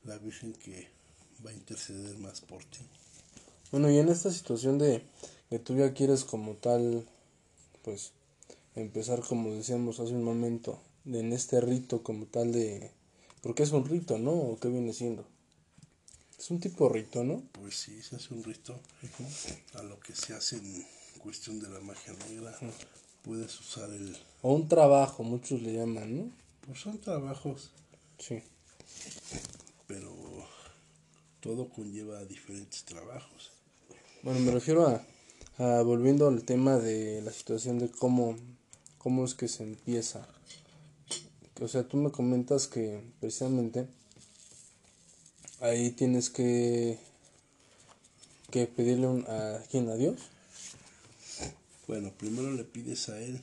[0.03, 0.93] la Virgen que
[1.45, 2.79] va a interceder más por ti.
[3.71, 5.03] Bueno, y en esta situación de
[5.49, 7.07] que tú ya quieres como tal,
[7.83, 8.11] pues,
[8.75, 12.91] empezar como decíamos hace un momento, en este rito como tal de
[13.41, 14.31] Porque es un rito, ¿no?
[14.31, 15.25] ¿O qué viene siendo?
[16.37, 17.43] Es un tipo de rito, ¿no?
[17.51, 18.79] Pues sí, se hace un rito
[19.75, 20.85] a lo que se hace en
[21.19, 22.57] cuestión de la magia negra.
[23.23, 24.17] Puedes usar el...
[24.41, 26.31] O un trabajo, muchos le llaman, ¿no?
[26.65, 27.71] Pues son trabajos,
[28.19, 28.41] Sí.
[29.87, 30.11] pero
[31.45, 33.51] todo conlleva diferentes trabajos.
[34.23, 35.05] Bueno, me refiero a,
[35.59, 38.35] a volviendo al tema de la situación de cómo,
[38.97, 40.27] cómo es que se empieza.
[41.61, 43.85] O sea, tú me comentas que precisamente
[45.61, 46.97] ahí tienes que,
[48.49, 50.19] que pedirle un, a quién, a Dios.
[51.87, 53.39] Bueno, primero le pides a él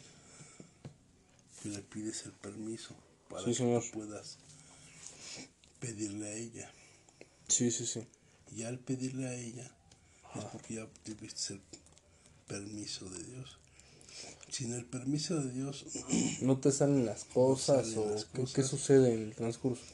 [1.63, 2.97] que le pides el permiso
[3.31, 3.85] para Sí, que señor.
[3.93, 4.39] puedas
[5.79, 6.73] pedirle a ella.
[7.53, 8.01] Sí, sí, sí.
[8.57, 9.71] Y al pedirle a ella
[10.37, 11.61] es porque ya tuviste el
[12.47, 13.59] permiso de Dios.
[14.49, 15.85] Sin el permiso de Dios,
[16.41, 18.55] ¿No te salen las cosas salen o las qué, cosas.
[18.55, 19.85] qué sucede en el transcurso?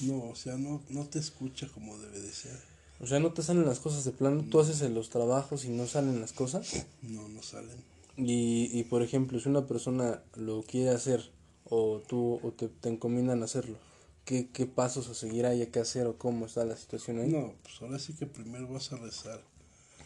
[0.00, 2.58] no, o sea, no, no te escucha como debe de ser.
[2.98, 5.86] O sea, no te salen las cosas de plano, tú haces los trabajos y no
[5.86, 6.84] salen las cosas.
[7.02, 7.76] No, no salen.
[8.16, 11.30] Y, y por ejemplo, si una persona lo quiere hacer
[11.64, 13.78] o tú o te, te encomiendan a hacerlo,
[14.24, 17.28] ¿qué, ¿qué pasos a seguir hay que hacer o cómo está la situación ahí?
[17.30, 19.40] No, pues ahora sí que primero vas a rezar.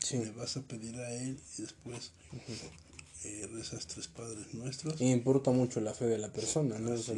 [0.00, 0.18] Sí.
[0.18, 2.12] Le vas a pedir a él y después
[3.24, 5.00] eh, rezas tres padres nuestros.
[5.00, 6.94] Y importa mucho la fe de la persona, ¿no?
[6.94, 7.10] Es.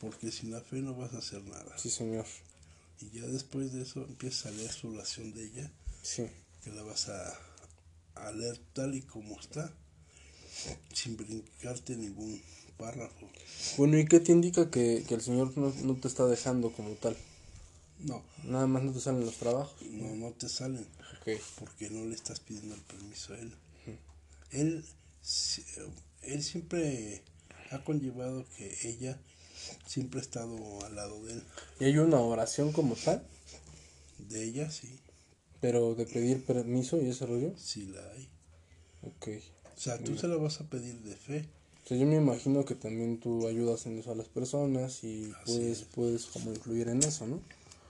[0.00, 1.76] Porque sin la fe no vas a hacer nada.
[1.78, 2.26] Sí, señor.
[3.00, 5.70] Y ya después de eso empiezas a leer su oración de ella,
[6.02, 6.26] Sí.
[6.62, 7.38] que la vas a,
[8.14, 9.72] a leer tal y como está,
[10.92, 12.40] sin brincarte ningún
[12.76, 13.28] párrafo.
[13.78, 16.90] Bueno, ¿y qué te indica que, que el Señor no, no te está dejando como
[16.94, 17.16] tal?
[18.00, 19.80] No, Nada más no te salen los trabajos.
[19.90, 20.86] no, no te salen,
[21.58, 23.52] porque no le estás pidiendo el permiso a él.
[24.50, 24.84] Él,
[26.22, 27.22] él siempre
[27.70, 29.18] ha conllevado que ella
[29.86, 31.42] siempre ha estado al lado de él.
[31.80, 33.26] ¿Y hay una oración como tal?
[34.18, 34.98] De ella sí,
[35.60, 37.54] Pero de pedir permiso y ese rollo.
[37.58, 38.28] sí la hay.
[39.02, 39.28] Ok.
[39.76, 41.48] O sea, tú se la vas a pedir de fe.
[41.86, 45.30] O sea, yo me imagino que también tú ayudas en eso a las personas y
[45.42, 45.84] Así puedes, es.
[45.94, 47.38] puedes como influir en eso, ¿no?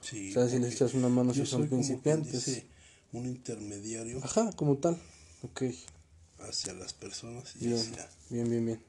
[0.02, 2.32] Sí, O sea, si les echas una mano si son principiantes.
[2.44, 2.66] dice,
[3.14, 5.00] un intermediario Ajá, como tal.
[5.42, 5.62] Ok.
[6.40, 8.08] hacia las personas y Bien, hacia...
[8.28, 8.80] bien, bien, bien.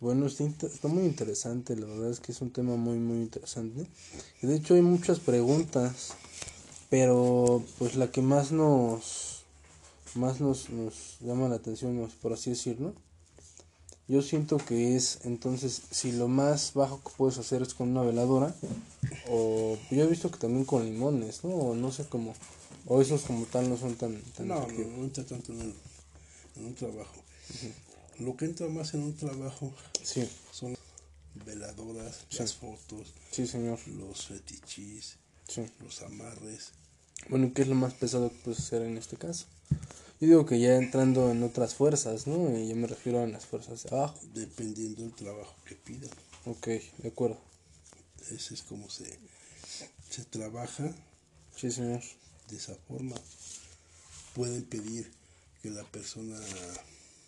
[0.00, 3.86] Bueno, está, está muy interesante, la verdad es que es un tema muy, muy interesante.
[4.42, 6.12] Y de hecho hay muchas preguntas,
[6.90, 9.44] pero pues la que más nos,
[10.14, 12.94] más nos, nos llama la atención, por así decirlo,
[14.08, 18.02] yo siento que es entonces si lo más bajo que puedes hacer es con una
[18.02, 18.54] veladora,
[19.28, 21.50] o yo he visto que también con limones, ¿no?
[21.50, 22.34] O no sé cómo,
[22.86, 24.92] o esos como tal no son tan, tan No, no, efectivos.
[24.98, 25.74] no entra tanto en, el-
[26.56, 27.22] en un trabajo.
[28.18, 30.76] Lo que entra más en un trabajo Sí, son
[31.44, 35.16] veladoras, las fotos, sí señor, los fetichis,
[35.48, 35.62] sí.
[35.82, 36.72] los amarres.
[37.28, 39.46] Bueno, ¿y ¿qué es lo más pesado que puedes hacer en este caso?
[40.24, 42.58] Yo digo que ya entrando en otras fuerzas, ¿no?
[42.58, 44.18] Y yo me refiero a las fuerzas de abajo.
[44.32, 46.08] dependiendo del trabajo que pidan.
[46.46, 46.66] Ok,
[46.98, 47.38] de acuerdo.
[48.30, 49.18] Ese es como se,
[50.08, 50.94] se trabaja
[51.54, 52.00] Sí, señor.
[52.48, 53.16] de esa forma.
[54.34, 55.12] Pueden pedir
[55.62, 56.40] que la persona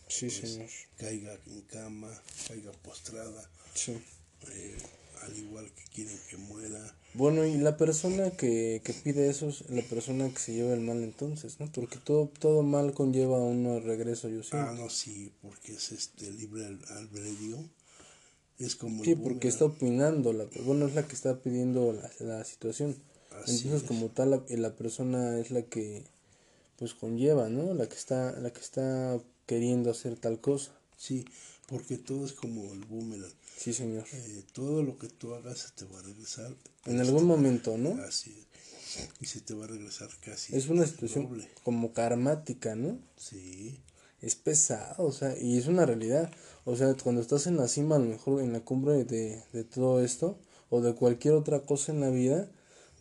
[0.09, 0.71] Sí, pues, señor.
[0.97, 2.09] caiga en cama,
[2.49, 3.93] caiga postrada, Sí.
[4.53, 4.79] eh,
[5.23, 6.97] al igual que quieren que muera.
[7.15, 10.81] Bueno, y la persona que, que pide eso es la persona que se lleva el
[10.81, 11.71] mal entonces, ¿no?
[11.73, 14.57] Porque todo, todo mal conlleva un regreso, yo sé.
[14.57, 17.59] Ah, no, sí, porque es este libre al- albedrío.
[18.59, 22.45] Es como Sí, porque está opinando, la, bueno, es la que está pidiendo la, la
[22.45, 22.97] situación.
[23.43, 23.89] Así Entonces, es.
[23.89, 26.05] como tal, la, la persona es la que,
[26.79, 27.75] pues, conlleva, ¿no?
[27.75, 30.73] La que está, la que está queriendo hacer tal cosa.
[30.97, 31.27] Sí,
[31.67, 33.33] porque todo es como el boomerang.
[33.57, 34.05] Sí, señor.
[34.13, 36.55] Eh, todo lo que tú hagas se te va a regresar.
[36.85, 38.01] En algún momento, ¿no?
[38.03, 38.47] Así es.
[39.21, 40.57] Y se te va a regresar casi.
[40.57, 41.49] Es una situación doble.
[41.65, 42.99] como karmática, ¿no?
[43.17, 43.83] Sí,
[44.23, 46.31] Es pesado, o sea, y es una realidad.
[46.65, 49.65] O sea, cuando estás en la cima, a lo mejor en la cumbre de, de
[49.65, 50.39] todo esto,
[50.71, 52.49] o de cualquier otra cosa en la vida,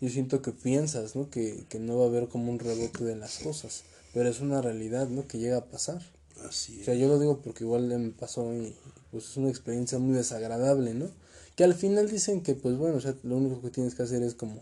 [0.01, 1.29] yo siento que piensas, ¿no?
[1.29, 3.83] Que, que no va a haber como un rebote de las cosas.
[4.13, 5.27] Pero es una realidad, ¿no?
[5.27, 6.01] Que llega a pasar.
[6.47, 6.85] así O es.
[6.85, 8.75] sea, yo lo digo porque igual me pasó y
[9.15, 11.09] pues es una experiencia muy desagradable, ¿no?
[11.55, 14.21] Que al final dicen que pues bueno, o sea, lo único que tienes que hacer
[14.23, 14.61] es como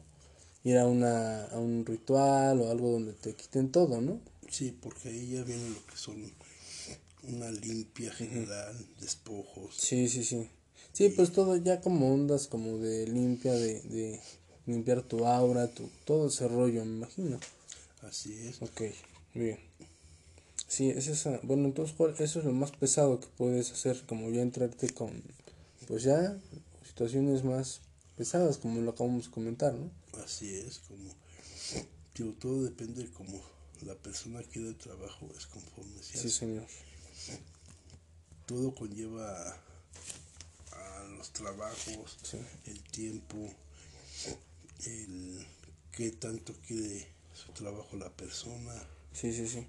[0.64, 4.20] ir a una a un ritual o algo donde te quiten todo, ¿no?
[4.52, 6.32] Sí, porque ahí ya viene lo que son
[7.24, 9.76] una limpia general, despojos.
[9.76, 10.48] Sí, sí, sí.
[10.92, 14.22] Sí, pues todo ya como ondas como de limpia, de, de
[14.68, 17.40] limpiar tu aura, tu, todo ese rollo, me imagino.
[18.04, 18.62] Así es.
[18.62, 18.82] Ok,
[19.34, 19.58] bien.
[20.74, 21.40] Sí, es esa.
[21.44, 25.22] Bueno, entonces, ¿cuál- eso es lo más pesado que puedes hacer, como ya entrarte con,
[25.88, 26.36] pues ya,
[26.84, 27.82] situaciones más
[28.18, 29.92] pesadas, como lo acabamos de comentar, ¿no?
[30.24, 31.14] Así es, como
[32.16, 33.40] digo, todo depende como
[33.86, 36.20] la persona quiere el trabajo, es conforme sea.
[36.20, 36.66] Sí, señor.
[38.48, 39.30] Todo conlleva
[40.72, 42.38] a, a los trabajos, Sí.
[42.66, 43.48] el tiempo,
[44.88, 45.46] el
[45.92, 47.06] qué tanto quiere
[47.36, 48.74] su trabajo la persona,
[49.14, 49.68] Sí, sí, sí.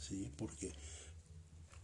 [0.00, 0.72] Sí, porque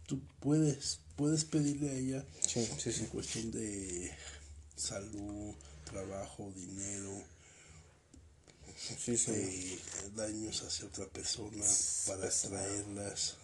[0.07, 3.01] tú puedes puedes pedirle a ella Sí, sí, sí.
[3.01, 4.11] en cuestión de
[4.75, 5.53] salud,
[5.85, 7.11] trabajo, dinero,
[9.07, 9.79] eh,
[10.15, 11.63] daños hacia otra persona
[12.05, 13.37] para atraerlas.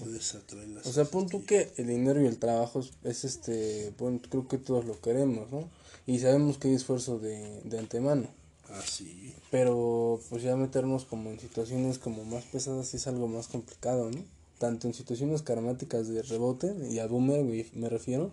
[0.00, 0.86] Puedes atraerlas.
[0.86, 4.48] O sea, pon tú que el dinero y el trabajo es, es, este, bueno, creo
[4.48, 5.70] que todos lo queremos, ¿no?
[6.06, 8.28] Y sabemos que hay esfuerzo de, de antemano.
[8.72, 14.10] Así, Pero pues ya meternos como en situaciones como más pesadas es algo más complicado,
[14.10, 14.24] ¿no?
[14.58, 18.30] Tanto en situaciones karmáticas de rebote, y a boomer me, me refiero,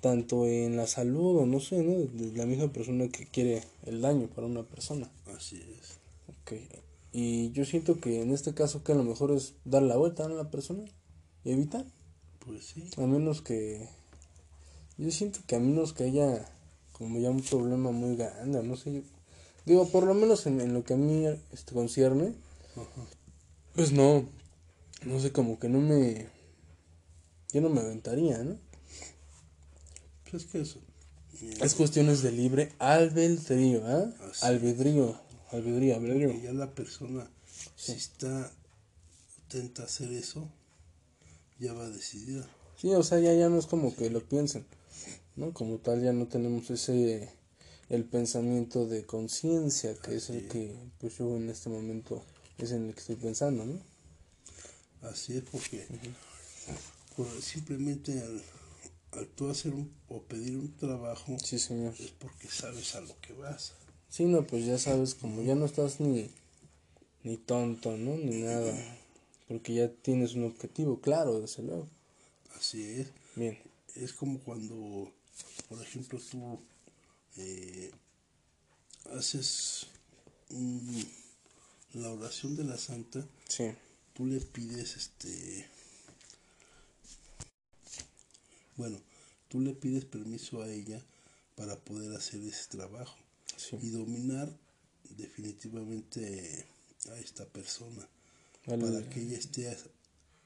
[0.00, 1.98] tanto en la salud o no sé, ¿no?
[1.98, 5.10] De la misma persona que quiere el daño para una persona.
[5.36, 5.98] así es.
[6.28, 6.52] Ok.
[7.12, 10.24] Y yo siento que en este caso que a lo mejor es dar la vuelta
[10.24, 10.84] a la persona
[11.44, 11.84] y evitar.
[12.38, 13.88] Pues sí, A menos que.
[14.96, 16.46] Yo siento que a menos que haya
[16.92, 19.02] como ya un problema muy grande, no sé.
[19.66, 22.34] Digo, por lo menos en, en lo que a mí este, concierne,
[23.74, 24.28] pues no.
[25.04, 26.26] No sé, como que no me.
[27.52, 28.56] Yo no me aventaría, ¿no?
[30.30, 30.78] pues es que eso.
[31.42, 33.82] eh, Es cuestiones de libre albedrío.
[34.30, 35.18] Así Albedrío.
[35.50, 36.30] Albedrío, albedrío.
[36.30, 37.28] que ya la persona,
[37.74, 38.52] si está
[39.48, 40.48] tenta hacer eso,
[41.58, 42.48] ya va decidida.
[42.76, 44.64] Sí, o sea, ya, ya no es como que lo piensen,
[45.34, 45.52] ¿no?
[45.52, 47.28] Como tal, ya no tenemos ese,
[47.90, 52.22] el pensamiento de conciencia, que es el que, pues yo en este momento
[52.58, 53.78] es en el que estoy pensando, ¿no?
[55.02, 55.86] Así es porque
[57.16, 58.42] por- simplemente al,
[59.12, 61.94] al tú hacer un, o pedir un trabajo Sí, señor.
[61.98, 63.72] es porque sabes a lo que vas.
[64.08, 66.30] Sí, no, pues ya sabes, como ya no estás ni,
[67.24, 68.16] ni tonto, ¿no?
[68.16, 68.74] Ni nada,
[69.48, 71.88] porque ya tienes un objetivo, claro, desde luego.
[72.58, 73.08] Así es.
[73.36, 73.58] Bien,
[73.94, 75.10] Es como cuando,
[75.68, 76.58] por ejemplo, tú
[77.36, 77.90] eh,
[79.16, 79.86] haces
[80.50, 81.08] un-
[81.94, 83.64] la oración de la santa, sí,
[84.14, 85.66] tú le pides este
[88.76, 88.98] bueno
[89.48, 91.04] tú le pides permiso a ella
[91.56, 93.16] para poder hacer ese trabajo
[93.56, 93.76] sí.
[93.82, 94.48] y dominar
[95.16, 96.66] definitivamente
[97.10, 98.06] a esta persona
[98.64, 99.76] para que ella esté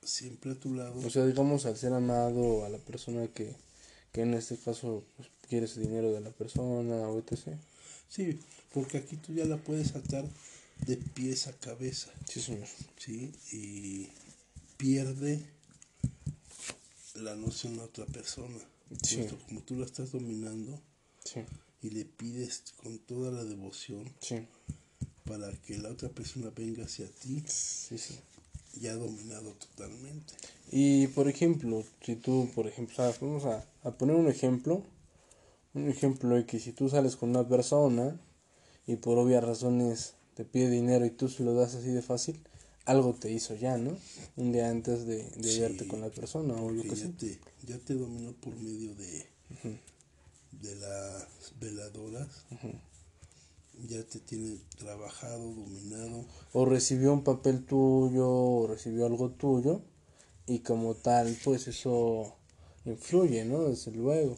[0.02, 0.94] siempre a tu lado.
[1.06, 3.54] O sea, digamos, al ser amado a la persona que,
[4.12, 7.56] que en este caso pues, quiere ese dinero de la persona o etc.
[8.08, 8.38] sí
[8.72, 10.24] porque aquí tú ya la puedes atar
[10.86, 12.66] de pies a cabeza Sí, señor.
[12.98, 14.08] sí y
[14.76, 15.40] pierde
[17.14, 18.58] la noción a otra persona
[19.02, 19.16] Sí.
[19.16, 20.78] puesto como tú la estás dominando
[21.24, 21.40] Sí,
[21.82, 24.46] y le pides con toda la devoción sí,
[25.24, 28.18] para que la otra persona venga hacia ti sí, sí.
[28.80, 30.34] ya dominado totalmente.
[30.70, 33.20] Y por ejemplo, si tú, por ejemplo, ¿sabes?
[33.20, 34.82] vamos a, a poner un ejemplo,
[35.74, 38.18] un ejemplo de que si tú sales con una persona
[38.86, 42.40] y por obvias razones te pide dinero y tú se lo das así de fácil,
[42.84, 43.96] algo te hizo ya, ¿no?
[44.36, 47.08] Un día antes de, de Sí, verte con la persona o yo Que sé.
[47.08, 49.26] te, ya te dominó por medio de,
[50.60, 51.26] de las
[51.60, 52.28] veladoras,
[53.88, 59.82] ya te tiene trabajado, dominado, O recibió un papel tuyo, o recibió algo tuyo,
[60.46, 62.34] y como tal, pues eso
[62.84, 63.64] influye, ¿no?
[63.64, 64.36] Desde luego.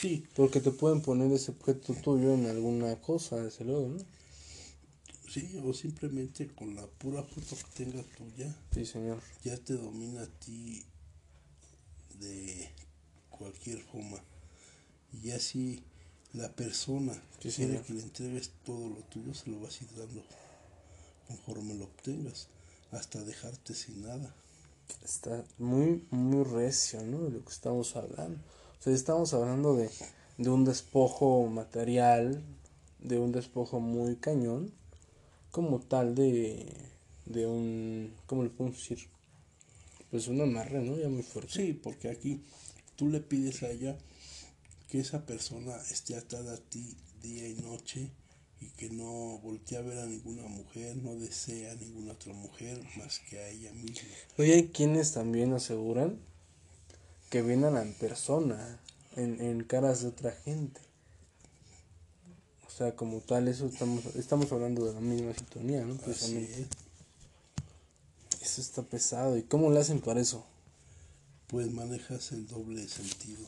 [0.00, 3.98] Sí, Porque te pueden poner ese objeto tuyo en alguna cosa, desde luego, ¿no?
[5.28, 9.20] sí, o simplemente con la pura foto que tenga tuya, Sí, señor.
[9.44, 10.84] ya te domina a ti
[12.20, 12.70] de
[13.30, 14.18] cualquier forma.
[15.22, 15.82] Y así
[16.32, 19.90] la persona Sí, quiere que le entregues todo lo tuyo, se lo vas a ir
[19.96, 20.22] dando
[21.28, 22.48] conforme lo obtengas,
[22.92, 24.34] hasta dejarte sin nada.
[25.04, 27.24] Está muy, muy recio, ¿no?
[27.24, 28.38] De lo que estamos hablando.
[28.80, 29.90] O sea, estamos hablando de,
[30.38, 32.42] de un despojo material,
[33.00, 34.72] de un despojo muy cañón,
[35.50, 36.66] como tal de,
[37.24, 39.08] de un, ¿cómo le podemos decir?
[40.10, 40.96] Pues un amarre, ¿no?
[40.96, 41.52] Ya muy fuerte.
[41.52, 42.40] Sí, porque aquí
[42.96, 43.98] tú le pides a ella
[44.88, 48.10] que esa persona esté atada a ti día y noche
[48.60, 52.80] y que no voltee a ver a ninguna mujer, no desea a ninguna otra mujer
[52.96, 54.08] más que a ella misma.
[54.38, 56.18] Oye, hay quienes también aseguran
[57.30, 58.78] que vienen en persona,
[59.16, 60.80] en, en caras de otra gente.
[62.66, 65.96] O sea, como tal, eso estamos, estamos hablando de la misma sintonía, ¿no?
[65.96, 66.62] Precisamente.
[66.62, 66.68] es.
[68.42, 69.36] Eso está pesado.
[69.36, 70.44] ¿Y cómo le hacen para eso?
[71.48, 73.40] Pues manejas el doble sentido.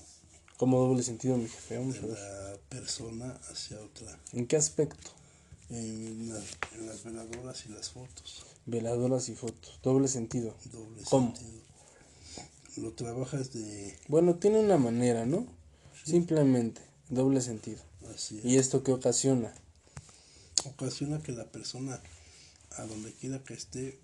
[0.57, 1.79] ¿Cómo doble sentido, mi jefe?
[1.79, 2.19] Vamos a de ver.
[2.19, 4.19] la persona hacia otra.
[4.33, 5.11] ¿En qué aspecto?
[5.71, 8.45] En, las- en las veladoras y las fotos.
[8.67, 9.79] Veladoras y fotos.
[9.83, 10.55] Doble sentido.
[10.73, 11.37] Doble ¿Cómo?
[11.37, 11.61] sentido.
[12.81, 15.47] Lo trabajas de Bueno, tiene una manera, ¿no?
[16.05, 17.83] Simplemente, doble sentido.
[18.15, 18.41] así.
[18.45, 19.53] ¿Y esto qué ocasiona?
[20.65, 22.01] Ocasiona que la persona,
[22.77, 23.99] a donde quiera que esté,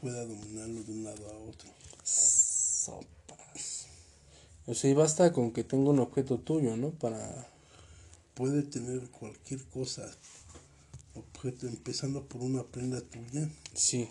[0.00, 1.68] pueda dominarlo de un lado a otro.
[2.02, 3.86] Sopas.
[4.66, 6.90] O sea, y basta con que tenga un objeto tuyo, ¿no?
[6.90, 7.46] Para...
[8.34, 10.08] Puede tener cualquier cosa,
[11.14, 13.48] objeto, empezando por una prenda tuya.
[13.74, 14.08] Sí.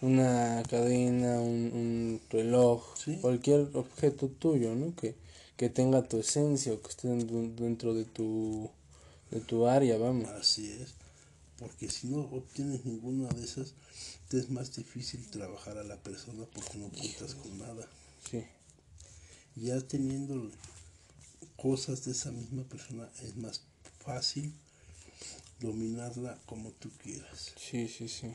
[0.00, 3.18] Una cadena, un, un reloj, Sí.
[3.20, 4.94] cualquier objeto tuyo, ¿no?
[4.94, 5.16] Que,
[5.56, 8.70] que tenga tu esencia o que esté dentro, dentro de tu
[9.30, 10.28] de tu área, vamos.
[10.30, 10.94] Así es.
[11.58, 13.74] Porque si no obtienes ninguna de esas,
[14.28, 17.86] te es más difícil trabajar a la persona porque no cuentas con nada.
[18.30, 18.44] Sí.
[19.56, 20.50] Ya teniendo
[21.56, 23.62] cosas de esa misma persona, es más
[24.04, 24.54] fácil
[25.60, 27.52] dominarla como tú quieras.
[27.56, 28.28] Sí, sí, sí.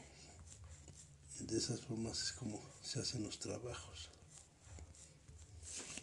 [1.40, 4.10] De esas formas es como se hacen los trabajos.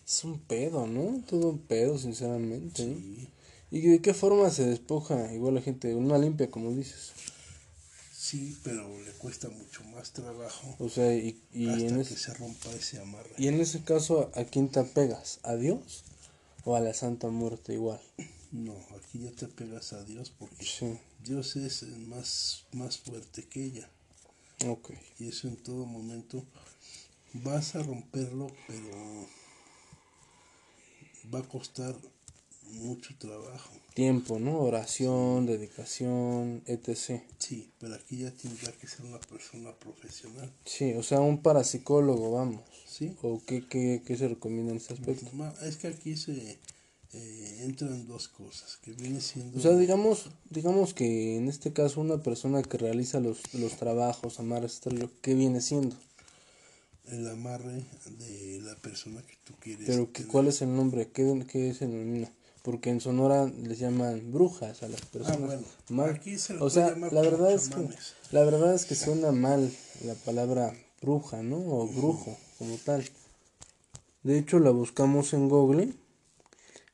[0.07, 1.23] Es un pedo, ¿no?
[1.29, 2.83] Todo un pedo, sinceramente.
[3.71, 5.95] ¿Y de qué forma se despoja igual la gente?
[5.95, 7.13] Una limpia, como dices.
[8.13, 12.17] sí, pero le cuesta mucho más trabajo O sea, y, y, hasta en, que ese,
[12.17, 13.31] se rompa ese amarre.
[13.39, 15.39] y en ese caso, ¿a quién te apegas?
[15.45, 16.03] ¿A Dios?
[16.65, 18.01] ¿O a la Santa Muerte igual?
[18.53, 20.99] No, aquí ya te pegas a Dios porque Sí.
[21.25, 23.89] Dios es más, más fuerte que ella.
[24.67, 24.91] Ok.
[25.19, 26.45] Y eso en todo momento
[27.33, 29.27] vas a romperlo, pero
[31.33, 31.97] va a costar
[32.73, 33.71] mucho trabajo.
[33.95, 34.59] Tiempo, ¿no?
[34.61, 37.23] Oración, dedicación, etc.
[37.39, 40.53] Sí, pero aquí ya tendrá que ser una persona profesional.
[40.65, 42.63] Sí, o sea, un parapsicólogo, vamos.
[42.87, 43.17] ¿Sí?
[43.23, 45.27] ¿O qué, qué, qué se recomienda en este aspecto?
[45.63, 46.59] Es que aquí se
[47.13, 49.59] eh, entran dos cosas, que viene siendo...
[49.59, 54.39] O sea, digamos, digamos que en este caso una persona que realiza los, los trabajos,
[54.65, 55.97] estrello, ¿qué viene siendo?
[57.13, 57.85] el amarre
[58.19, 59.87] de la persona que tú quieres.
[59.87, 60.25] Pero que.
[60.27, 61.09] ¿cuál es el nombre?
[61.09, 62.31] ¿Qué, qué se denomina?
[62.63, 65.41] Porque en Sonora les llaman brujas a las personas.
[65.41, 66.11] bueno, mal.
[66.11, 67.89] aquí se o sea, la verdad es que
[68.33, 69.73] la verdad es que suena mal
[70.05, 71.57] la palabra bruja, ¿no?
[71.57, 73.05] O brujo como tal.
[74.23, 75.95] De hecho, la buscamos en Google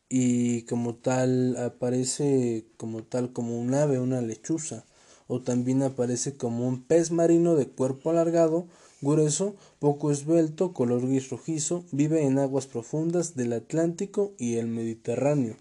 [0.09, 4.85] y como tal aparece como tal como un ave, una lechuza,
[5.29, 8.67] o también aparece como un pez marino de cuerpo alargado,
[9.01, 15.57] grueso, poco esbelto, color gris rojizo, vive en aguas profundas del Atlántico y el Mediterráneo.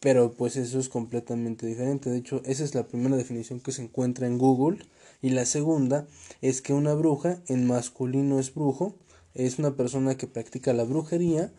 [0.00, 2.10] Pero pues eso es completamente diferente.
[2.10, 4.78] De hecho, esa es la primera definición que se encuentra en Google.
[5.20, 6.08] Y la segunda
[6.40, 8.96] es que una bruja, en masculino es brujo,
[9.34, 11.52] es una persona que practica la brujería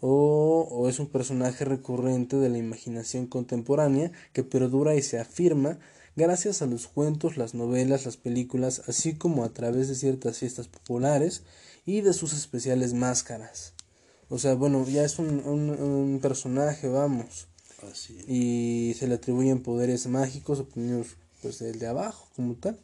[0.00, 5.78] o, o es un personaje recurrente de la imaginación contemporánea que perdura y se afirma
[6.16, 10.68] gracias a los cuentos, las novelas, las películas, así como a través de ciertas fiestas
[10.68, 11.42] populares
[11.84, 13.74] y de sus especiales máscaras.
[14.28, 17.48] O sea, bueno, ya es un, un, un personaje, vamos.
[17.90, 22.78] Así y se le atribuyen poderes mágicos obtenidos pues del de abajo como tal.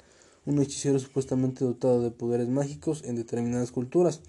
[0.44, 4.20] Un hechicero supuestamente dotado de poderes mágicos en determinadas culturas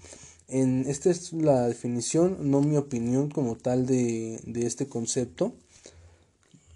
[0.48, 5.54] en esta es la definición no mi opinión como tal de, de este concepto.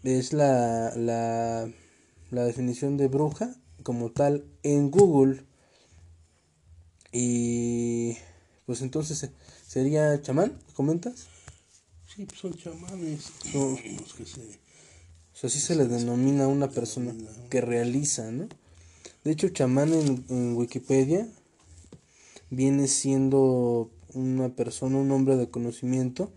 [0.02, 1.68] Es la, la
[2.30, 5.44] la definición de bruja como tal en Google.
[7.12, 8.16] Y
[8.66, 9.30] pues entonces
[9.66, 11.26] sería chamán comentas
[12.14, 13.30] Sí, pues son chamanes.
[13.52, 14.40] Son- los que se...
[14.40, 17.14] O sea, así se le denomina a una persona
[17.48, 18.48] que realiza, ¿no?
[19.24, 21.28] De hecho, chamán en, en Wikipedia
[22.50, 26.30] viene siendo una persona, un hombre de conocimiento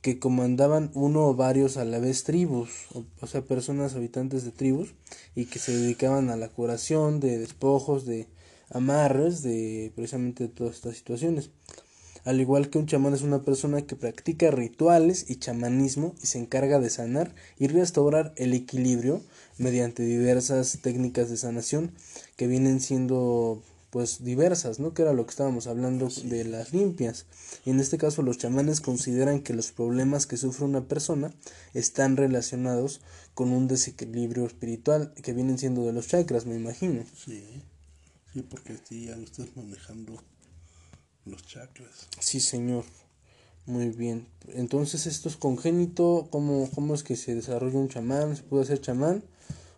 [0.00, 2.70] que comandaban uno o varios a la vez tribus,
[3.20, 4.94] o, sea, personas habitantes de tribus
[5.34, 8.28] y que se dedicaban a la curación de despojos, de
[8.70, 11.50] amarres, de precisamente de todas estas situaciones.
[12.24, 16.38] Al igual que un chamán es una persona que practica rituales y chamanismo y se
[16.38, 19.22] encarga de sanar y restaurar el equilibrio
[19.56, 21.92] mediante diversas técnicas de sanación
[22.36, 24.92] que vienen siendo pues diversas, ¿no?
[24.92, 27.26] Que era lo que estábamos hablando de las limpias.
[27.64, 31.32] Y en este caso los chamanes consideran que los problemas que sufre una persona
[31.74, 33.00] están relacionados
[33.34, 37.04] con un desequilibrio espiritual que vienen siendo de los chakras, me imagino.
[37.16, 37.62] Sí,
[38.32, 40.22] sí, porque aquí ya estás manejando
[41.24, 42.08] los chakras.
[42.20, 42.84] Sí, señor.
[43.64, 44.26] Muy bien.
[44.54, 46.28] Entonces, ¿esto es congénito?
[46.30, 48.34] ¿Cómo, ¿Cómo es que se desarrolla un chamán?
[48.34, 49.22] ¿Se puede hacer chamán?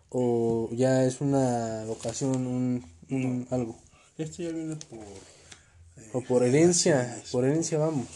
[0.09, 3.77] ¿O ya es una vocación, un, un algo?
[4.21, 4.99] Esto ya viene por...
[4.99, 7.21] eh, ¿O por herencia?
[7.31, 8.07] Por herencia vamos.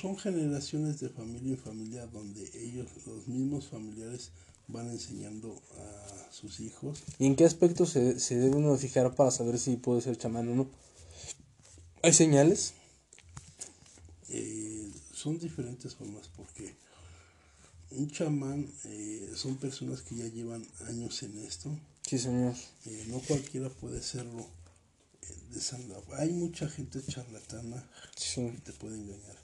[0.00, 4.30] Son generaciones de familia en familia donde ellos, los mismos familiares,
[4.68, 7.02] van enseñando a sus hijos.
[7.18, 10.48] ¿Y en qué aspecto se, se debe uno fijar para saber si puede ser chamán
[10.48, 10.70] o no?
[12.02, 12.74] ¿Hay señales?
[14.28, 16.72] Eh, son diferentes formas porque
[17.90, 21.68] un chamán eh, son personas que ya llevan años en esto.
[22.06, 22.54] Sí, señor.
[22.86, 24.46] Eh, no cualquiera puede serlo.
[26.18, 28.50] Hay mucha gente charlatana Sí.
[28.50, 29.36] que te puede engañar.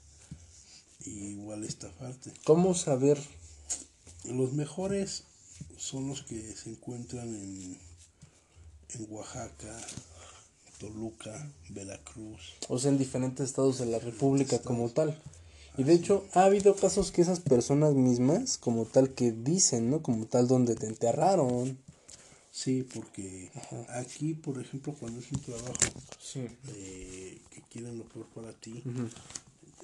[1.05, 2.31] Y igual estafarte.
[2.43, 3.17] ¿Cómo saber?
[4.25, 5.23] Los mejores
[5.77, 7.77] son los que se encuentran en,
[8.89, 9.79] en Oaxaca,
[10.79, 12.55] Toluca, Veracruz.
[12.67, 15.19] O sea, en diferentes estados de la República como tal.
[15.77, 20.01] Y de hecho, ha habido casos que esas personas mismas, como tal, que dicen, ¿no?
[20.01, 21.77] Como tal, donde te enterraron.
[22.57, 23.51] Sí, porque
[23.89, 25.73] aquí, por ejemplo, cuando es un trabajo
[26.19, 26.47] Sí.
[26.69, 28.83] eh, que quieren lo peor para ti,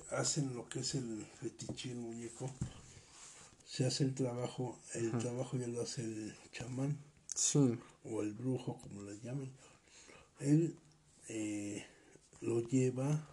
[0.10, 2.50] hacen lo que es el fetiche el muñeco.
[3.68, 6.98] Se hace el trabajo, el trabajo ya lo hace el chamán
[7.36, 7.78] Sí.
[8.06, 9.52] o el brujo, como le llamen.
[10.40, 10.76] Él
[11.30, 11.86] eh,
[12.42, 13.24] lo lleva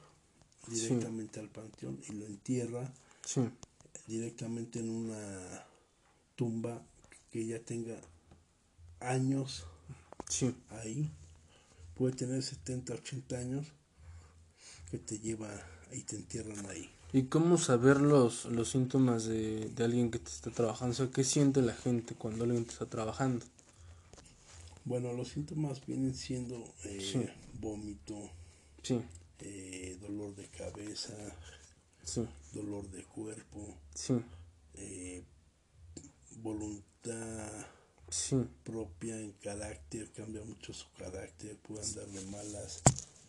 [0.69, 2.93] directamente al panteón y lo entierra
[4.07, 5.65] directamente en una
[6.37, 6.85] tumba
[7.31, 7.99] que ya tenga
[9.01, 9.67] años
[10.29, 10.55] Sí.
[10.71, 11.11] ahí.
[11.97, 13.67] Puede tener 70, 80 años
[14.91, 15.51] que te lleva
[15.93, 16.91] y te entierran ahí.
[17.13, 20.93] ¿Y cómo saber los, los síntomas de, de alguien que te está trabajando?
[20.93, 23.45] O sea, ¿qué siente la gente cuando alguien te está trabajando?
[24.85, 27.27] Bueno, los síntomas vienen siendo eh, Sí.
[27.61, 28.31] vómito,
[28.83, 29.01] Sí,
[29.41, 31.13] eh, dolor de cabeza,
[32.03, 34.15] sí, dolor de cuerpo, sí,
[34.75, 35.23] eh,
[36.37, 37.67] voluntad
[38.11, 38.37] sí.
[38.65, 42.83] propia en carácter, cambia mucho su carácter, puede andar de malas,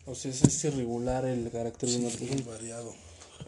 [0.06, 2.42] O sea, es, irregular el carácter de una persona.
[2.44, 2.94] variado,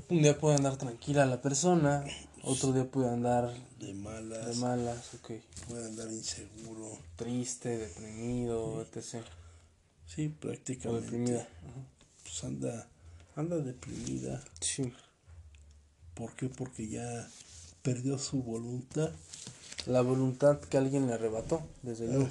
[0.09, 2.05] Un día puede andar tranquila la persona,
[2.43, 5.32] otro día puede andar de malas, de malas, ok.
[5.68, 9.24] puede andar inseguro, Triste, deprimido, etc.
[10.07, 11.41] sí, O prácticamente, deprimida.
[11.41, 11.87] Ajá.
[12.22, 12.89] pues anda,
[13.37, 14.93] anda deprimida, Sí.
[16.14, 16.49] ¿por qué?
[16.49, 17.28] Porque ya
[17.82, 19.11] perdió su voluntad,
[19.87, 22.28] La voluntad que alguien le arrebató, desde luego.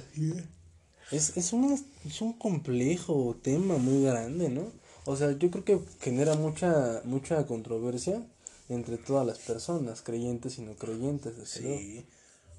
[1.10, 1.36] Es.
[1.36, 4.72] Es, una- es un complejo tema muy grande, ¿no?
[5.06, 8.26] O sea, yo creo que genera mucha mucha controversia
[8.68, 11.78] entre todas las personas, creyentes y no creyentes, desde luego.
[11.78, 12.06] Sí,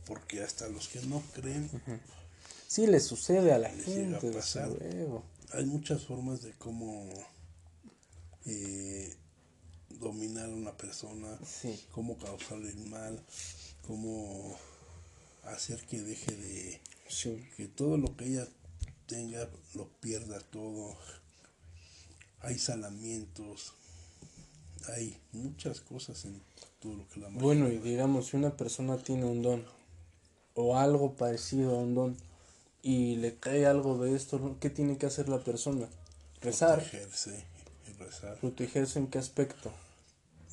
[0.06, 1.70] porque hasta los que no creen,
[2.68, 4.70] Sí, le sucede a la Les gente, desde pasar.
[4.70, 5.24] luego.
[5.54, 7.10] hay muchas formas de cómo
[8.46, 9.14] eh,
[9.90, 11.80] dominar a una persona, Sí.
[11.92, 13.20] cómo causarle el mal,
[13.88, 14.56] cómo
[15.46, 17.48] hacer que deje de Sí.
[17.56, 18.48] que todo lo que ella
[19.08, 20.98] tenga lo pierda todo.
[22.42, 23.74] Hay salamientos,
[24.96, 26.42] hay muchas cosas en
[26.80, 29.66] todo lo que la Bueno, y digamos, si una persona tiene un don
[30.56, 32.18] o algo parecido a un don
[32.82, 34.58] y le cae algo de esto.
[34.60, 35.88] ¿qué tiene que hacer la persona?
[36.42, 37.44] Rezar, protegerse
[37.88, 38.38] y rezar.
[38.40, 39.72] protegerse en qué aspecto.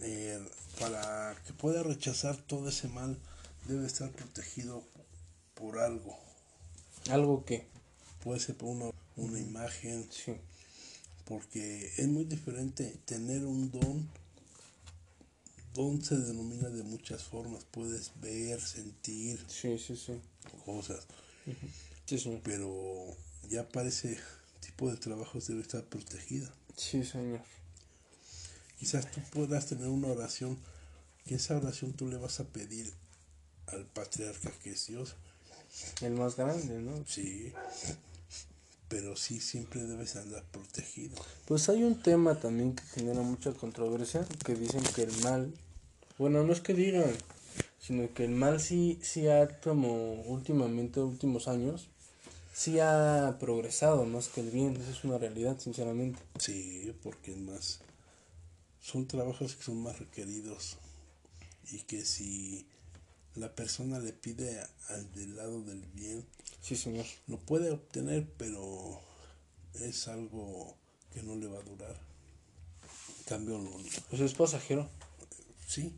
[0.01, 0.43] Eh,
[0.80, 3.18] para que pueda rechazar todo ese mal,
[3.67, 4.85] debe estar protegido
[5.55, 6.19] por algo.
[7.11, 7.67] Algo que,
[8.23, 10.33] Puede ser por una, una imagen, sí,
[11.25, 14.09] porque es muy diferente tener un don.
[15.75, 17.65] Don se denomina de muchas formas.
[17.71, 20.21] Puedes ver, sentir sí, sí, sí.
[20.65, 21.07] cosas,
[22.07, 22.41] Sí, señor.
[22.45, 23.17] pero
[23.49, 24.19] ya para ese
[24.61, 26.53] tipo de trabajos debe estar protegida.
[26.77, 27.41] Sí, señor.
[28.79, 30.59] Quizás tú puedas tener una oración,
[31.25, 32.93] que esa oración tú le vas a pedir
[33.69, 35.15] al patriarca que es Dios.
[36.01, 37.05] El más grande, ¿no?
[37.07, 37.53] Sí,
[38.89, 41.17] pero sí siempre debes andar protegido.
[41.47, 45.55] Pues hay un tema también que genera mucha controversia, que dicen que el mal,
[46.19, 47.11] bueno, no es que digan,
[47.81, 51.89] sino que el mal sí, sí ha como últimamente, últimos años,
[52.53, 56.21] sí ha progresado más que el bien, esa es una realidad, sinceramente.
[56.39, 57.81] Sí, porque es más,
[58.83, 60.77] son trabajos que son más requeridos
[61.71, 62.67] y que si
[63.37, 66.24] la persona le pide al del lado del bien,
[66.61, 67.07] Sí, señor.
[67.26, 69.01] lo puede obtener, pero
[69.74, 70.76] es algo
[71.12, 71.97] que no le va a durar.
[73.18, 73.76] En cambio, lo-
[74.11, 74.89] Pues es pasajero.
[75.66, 75.95] sí,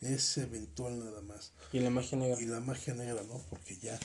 [0.00, 1.52] es eventual nada más.
[1.72, 2.40] Y la magia negra.
[2.40, 3.98] Y la magia negra no, porque ya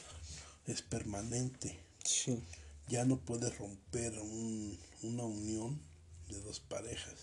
[0.68, 1.80] es permanente.
[2.06, 2.42] Sí.
[2.88, 5.80] Ya no puedes romper un- una unión
[6.30, 7.16] de dos parejas.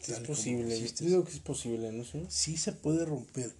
[0.00, 2.26] Es posible, yo digo que es posible, ¿no sé?
[2.28, 3.54] Sí se puede romper,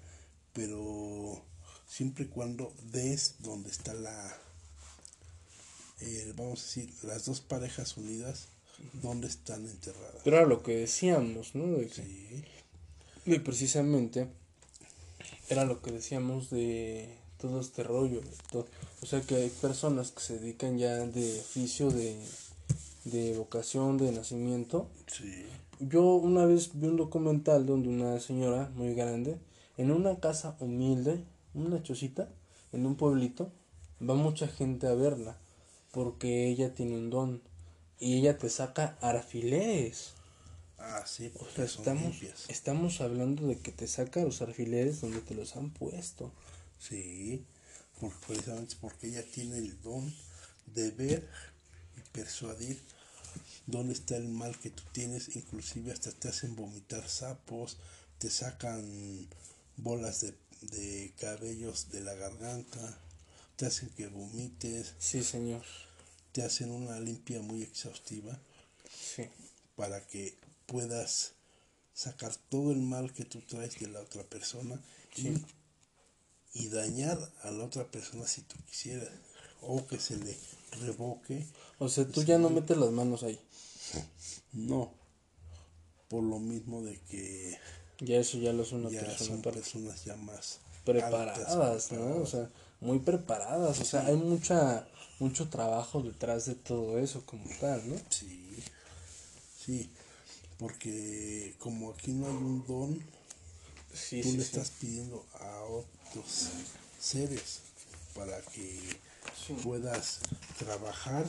[0.53, 1.45] pero
[1.87, 4.37] siempre y cuando des donde está la,
[6.01, 8.49] eh, vamos a decir, las dos parejas unidas,
[9.03, 10.23] donde están enterradas.
[10.25, 11.67] Pero era lo que decíamos, ¿no?
[11.79, 12.45] De que Sí,
[13.27, 14.29] Y precisamente
[15.49, 18.21] era lo que decíamos de todo este rollo.
[19.03, 22.17] o sea que hay personas que se dedican ya de oficio, de,
[23.05, 24.89] de vocación, de nacimiento.
[25.07, 25.45] Sí.
[25.81, 29.37] Yo una vez vi un documental donde una señora muy grande,
[29.77, 32.29] en una casa humilde, una chocita,
[32.73, 33.53] en un pueblito,
[34.01, 35.39] va mucha gente a verla,
[35.91, 37.43] porque ella tiene un don.
[37.99, 40.15] Y ella te saca alfileres.
[40.79, 42.45] Ah, sí, O porque sea, son estamos, limpias.
[42.49, 46.33] estamos hablando de que te saca los alfileres donde te los han puesto.
[46.79, 47.47] Sí,
[48.01, 50.13] porque precisamente porque ella tiene el don
[50.67, 51.29] de ver
[51.97, 52.81] y persuadir
[53.67, 57.79] dónde está el mal que tú tienes, inclusive hasta te hacen vomitar sapos,
[58.19, 59.29] te sacan
[59.83, 62.99] bolas de, de cabellos de la garganta,
[63.57, 65.63] te hacen que vomites, Sí, señor.
[66.33, 68.39] te hacen una limpia muy exhaustiva
[69.15, 69.25] Sí.
[69.77, 71.33] para que puedas
[71.95, 74.81] sacar todo el mal que tú traes de la otra persona
[75.17, 75.35] y,
[76.55, 79.11] y dañar a la otra persona si tú quisieras
[79.61, 80.37] o que se le
[80.81, 81.47] revoque
[81.79, 83.39] O sea, tú ya no metes las manos ahí.
[84.53, 84.93] no
[86.09, 87.59] por lo mismo de que
[88.01, 91.99] Ya eso ya lo es una ya persona son personas ya más preparadas, altas, ¿no?
[91.99, 92.29] O preparadas.
[92.31, 93.81] sea, muy preparadas.
[93.81, 94.87] O sea, hay mucha
[95.21, 97.97] mucho trabajo detrás de todo eso como tal, ¿no?
[98.11, 98.63] sí
[99.65, 99.91] sí
[100.59, 103.13] porque como aquí no hay un don
[103.95, 104.49] Sí, tú sí, le sí.
[104.57, 106.49] estás pidiendo a otros
[106.99, 107.61] seres
[108.15, 108.81] para que
[109.63, 110.21] puedas
[110.59, 111.27] trabajar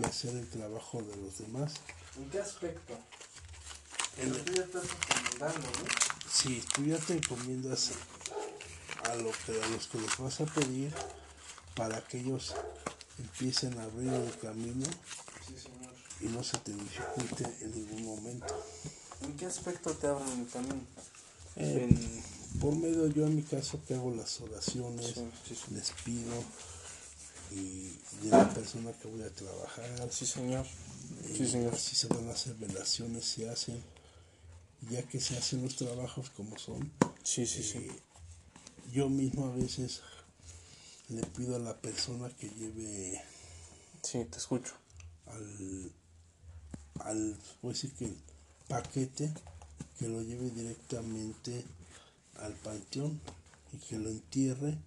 [0.00, 1.72] y hacer el trabajo de los demás.
[2.16, 2.94] ¿En qué aspecto?
[4.18, 5.84] Lo que ya estás recomendando, ¿no?
[6.32, 7.90] Si tú ya te encomiendas
[9.04, 10.92] a, lo que, a los que les vas a pedir
[11.74, 12.54] para que ellos
[13.18, 14.86] empiecen a abrir el camino
[15.46, 15.94] Sí, señor.
[16.20, 18.64] y no se te dificulte en ningún momento.
[19.22, 20.82] ¿En qué aspecto te abren el camino?
[21.56, 25.74] Eh, En- Por medio yo en mi caso que hago las oraciones, Sí, sí, sí.
[25.74, 26.32] les pido
[27.52, 27.90] y
[28.22, 30.08] de la persona que voy a trabajar.
[30.12, 30.66] Sí, señor.
[31.28, 31.76] y Sí, señor.
[31.76, 33.82] Si se van a hacer velaciones, se hacen.
[34.88, 36.90] Ya que se hacen los trabajos como son,
[37.22, 37.78] Sí, sí, sí.
[37.78, 38.00] eh,
[38.92, 40.00] yo mismo a veces
[41.08, 43.22] le pido a la persona que lleve
[44.02, 44.72] Sí, te escucho.
[45.26, 45.92] al,
[47.00, 48.16] al decir que el
[48.68, 49.32] paquete
[49.98, 51.64] que lo lleve directamente
[52.38, 53.20] al panteón
[53.72, 54.78] y que lo entierre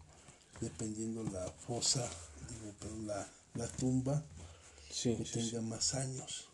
[0.59, 2.09] dependiendo la fosa
[2.49, 4.23] digo, perdón, la, la tumba
[4.89, 5.51] Sí, que sí, sí.
[5.51, 6.47] tenga más años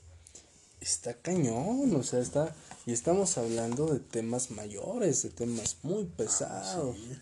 [0.81, 2.55] Está cañón, o sea, está...
[2.85, 6.95] Y estamos hablando de temas mayores, de temas muy pesados.
[6.95, 7.17] Sí,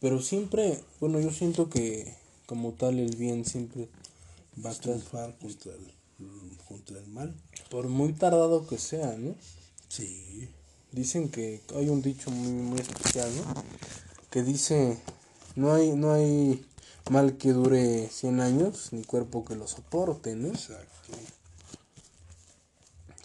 [0.00, 2.14] Pero siempre, bueno, yo siento que
[2.46, 3.88] como tal el bien siempre,
[4.64, 5.92] va a triunfar contra el,
[6.68, 7.34] contra el mal
[7.68, 9.34] por muy tardado que sea, ¿no?
[9.88, 10.48] sí
[10.92, 13.62] Dicen que hay un dicho muy, muy especial, ¿no?
[14.30, 14.96] Que dice,
[15.54, 16.64] no hay, no hay
[17.10, 20.48] mal que dure 100 años, ni cuerpo que lo soporte, ¿no?
[20.48, 20.86] exacto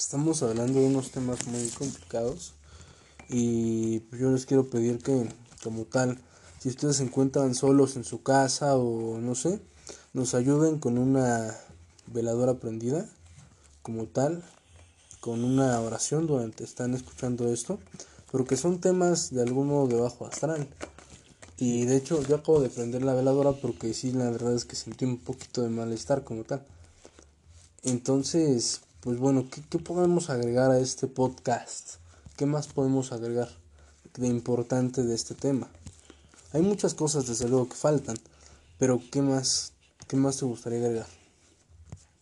[0.02, 2.56] Estamos hablando de unos temas muy complicados
[3.30, 5.30] y pues, yo les quiero pedir que,
[5.64, 6.18] como tal,
[6.60, 9.62] si ustedes se encuentran solos en su casa o no sé,
[10.14, 11.56] nos ayuden con una
[12.08, 13.08] veladora prendida,
[13.84, 14.44] como tal,
[15.20, 17.78] con una oración durante están escuchando esto,
[18.32, 20.68] porque son temas de algún modo de bajo astral.
[21.58, 24.76] Y de hecho yo acabo de prender la veladora porque sí, la verdad es que
[24.76, 26.66] sentí un poquito de malestar como tal.
[27.84, 31.96] Entonces, pues bueno, ¿qué, qué podemos agregar a este podcast?
[32.38, 33.50] ¿Qué más podemos agregar
[34.16, 35.70] de importante de este tema?
[36.54, 38.18] Hay muchas cosas desde luego que faltan,
[38.78, 39.74] pero ¿qué más,
[40.08, 41.08] qué más te gustaría agregar?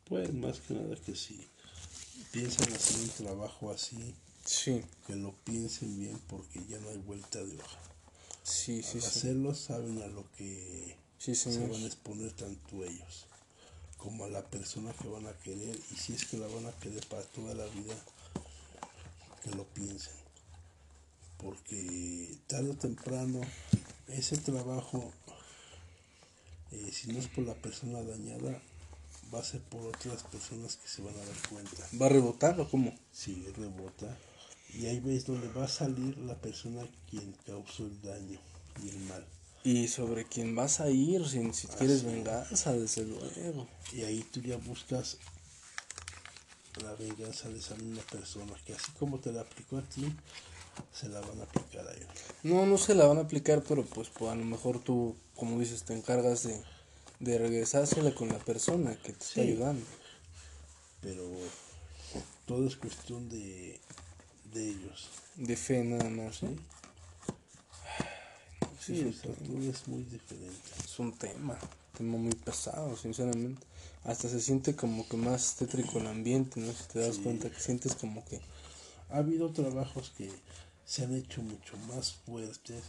[0.05, 1.47] pues más que nada que si
[2.31, 7.37] piensan hacer un trabajo así Sí, que lo piensen bien porque ya no hay vuelta
[7.43, 7.77] de hoja
[8.41, 9.07] sí, sí, Al sí.
[9.07, 13.27] hacerlo saben a lo que Sí, se van a exponer tanto ellos
[13.99, 16.71] como a la persona que van a querer y si es que la van a
[16.79, 17.93] querer para toda la vida
[19.43, 20.15] que lo piensen.
[21.37, 23.41] Porque tarde o temprano
[24.07, 25.13] ese trabajo
[26.71, 28.59] eh, si no es por la persona dañada
[29.33, 31.83] va a ser por otras personas que se van a dar cuenta.
[32.01, 32.97] ¿Va a rebotar o cómo?
[33.11, 34.17] si rebota.
[34.73, 38.39] Y ahí ves donde va a salir la persona quien causó el daño
[38.83, 39.25] y el mal
[39.71, 43.67] Y sobre quién vas a ir si, si quieres venganza, desde luego.
[43.93, 45.17] y ahí tú ya buscas
[46.83, 50.05] la venganza de esa misma persona que así como te la aplicó a ti
[50.93, 52.07] se la van a aplicar a él
[52.43, 55.59] No, no se la van a aplicar, pero pues, pues, a lo mejor tú, como
[55.59, 56.57] dices, te encargas de,
[57.19, 59.41] de regresársela con la persona que te está Sí.
[59.41, 59.85] ayudando.
[61.01, 61.23] pero
[62.45, 63.79] todo es cuestión de,
[64.53, 65.09] de ellos.
[65.35, 66.55] De fe nada más, ¿eh?
[68.95, 70.69] Sí, sea, todo es muy diferente.
[70.83, 71.57] Es un tema,
[71.97, 73.65] tema muy pesado, sinceramente.
[74.03, 76.71] Hasta se siente como que más tétrico el ambiente, ¿no?
[76.71, 78.39] Si te das cuenta que sientes como que...
[79.09, 80.31] Ha habido trabajos que
[80.85, 82.83] se han hecho mucho más fuertes.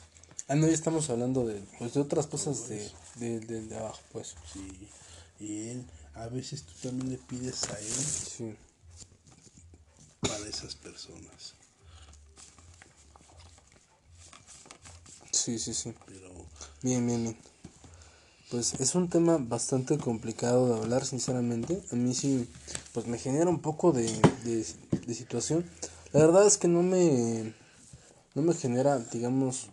[0.48, 4.00] Ah, no, ya estamos hablando de, pues, de otras cosas de, de, de, de abajo,
[4.12, 4.34] pues.
[4.52, 4.88] Sí,
[5.38, 5.84] y él,
[6.14, 8.54] a veces tú también le pides a él Sí.
[10.20, 11.54] para esas personas.
[15.40, 15.94] Sí, sí, sí.
[16.06, 16.30] Pero
[16.82, 17.36] Bien, bien, bien.
[18.50, 21.82] Pues es un tema bastante complicado de hablar, sinceramente.
[21.92, 22.48] A mí sí,
[22.92, 24.06] pues me genera un poco de,
[24.44, 24.66] de,
[25.06, 25.64] de situación.
[26.12, 27.54] La verdad es que no me,
[28.34, 29.68] no me genera, digamos,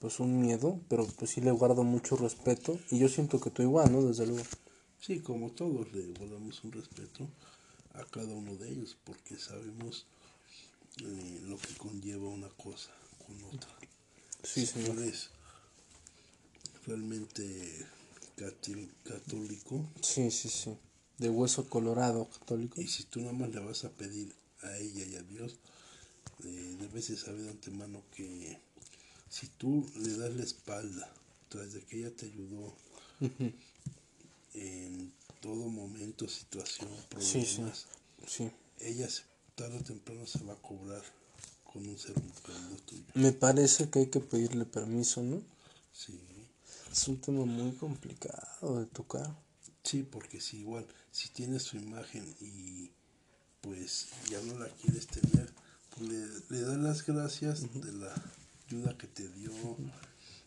[0.00, 2.78] pues un miedo, pero pues sí le guardo mucho respeto.
[2.90, 4.02] Y yo siento que tú igual, ¿no?
[4.02, 4.44] Desde luego.
[5.00, 7.28] sí, como todos le guardamos un respeto
[7.94, 10.06] a cada uno de ellos porque sabemos
[11.02, 12.90] eh, lo que conlleva una cosa
[13.26, 13.70] con otra.
[14.42, 14.98] Sí, si tú señor.
[14.98, 15.30] eres
[16.86, 17.86] realmente
[19.04, 20.76] católico Sí, sí, sí.
[21.18, 22.80] De hueso colorado católico.
[22.80, 25.56] y si tú nada más le vas a pedir a ella y a Dios,
[26.44, 28.58] eh, debes de saber de antemano que
[29.28, 31.12] si tú le das la espalda
[31.50, 32.74] tras de que ella te ayudó
[34.54, 36.88] en todo momento, situación,
[37.18, 37.56] Sí, sí.
[37.56, 37.86] problemas,
[38.26, 38.50] Sí.
[38.78, 39.08] ella
[39.54, 41.02] tarde o temprano se va a cobrar
[41.72, 42.14] con un ser
[42.86, 43.02] tuyo.
[43.14, 45.42] Me parece que hay que pedirle permiso, ¿no?
[45.92, 46.18] Sí.
[46.90, 49.34] Es un tema muy complicado de tocar.
[49.84, 52.90] Sí, porque si igual, si tienes su imagen y
[53.60, 55.52] pues ya no la quieres tener,
[55.90, 58.12] pues le, le das las gracias de la
[58.66, 59.52] ayuda que te dio,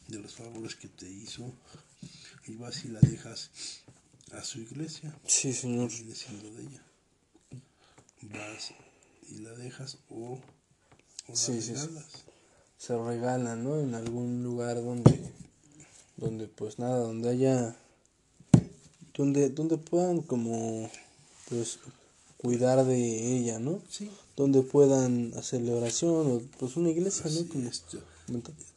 [0.08, 1.54] de los favores que te hizo,
[2.48, 3.50] y vas y la dejas
[4.34, 5.90] a su iglesia, Sí, señor.
[5.92, 6.84] viene siendo de ella.
[8.22, 8.74] Vas
[9.30, 10.40] y la dejas o,
[11.28, 11.88] o Sí, sí, sí.
[12.78, 13.80] Se regala, ¿no?
[13.80, 15.20] En algún lugar donde,
[16.18, 17.76] donde pues nada, donde haya,
[19.16, 20.90] donde, donde puedan como,
[21.50, 21.80] pues,
[22.38, 23.82] cuidar de ella, ¿no?
[23.90, 24.10] Sí.
[24.36, 27.50] Donde puedan hacerle oración o pues una iglesia, Así ¿no?
[27.54, 28.00] Como es, yo-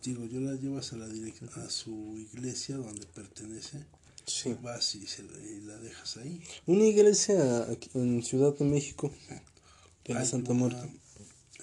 [0.02, 3.84] digo, yo la llevas a la direc- a su iglesia donde pertenece
[4.26, 4.56] Sí.
[4.62, 6.40] vas y, se, y la dejas ahí.
[6.66, 9.10] Una iglesia aquí en Ciudad de México,
[10.04, 11.00] de la Santa una- Muerte.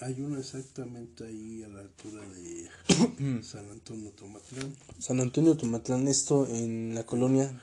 [0.00, 6.46] Hay una exactamente ahí a la altura de San Antonio Tomatlán, San Antonio Tomatlán, esto
[6.48, 7.62] en la colonia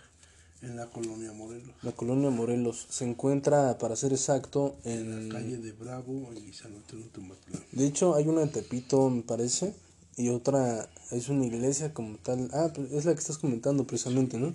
[0.62, 5.28] en la colonia Morelos, La colonia Morelos se encuentra, para ser exacto, en...
[5.30, 7.64] calle de Bravo y San Antonio Tomatlán.
[7.72, 9.74] De hecho, hay una en Tepito, me parece,
[10.18, 12.50] y otra es una iglesia como tal.
[12.54, 14.54] Ah, pues, es la que estás comentando precisamente, ¿no?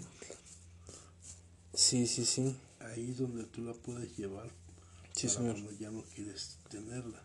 [1.74, 2.56] Sí, sí, sí.
[2.78, 4.48] Ahí es donde tú la puedes llevar
[5.12, 5.54] Sí, señor.
[5.54, 7.20] cuando ya no quieres tenerla.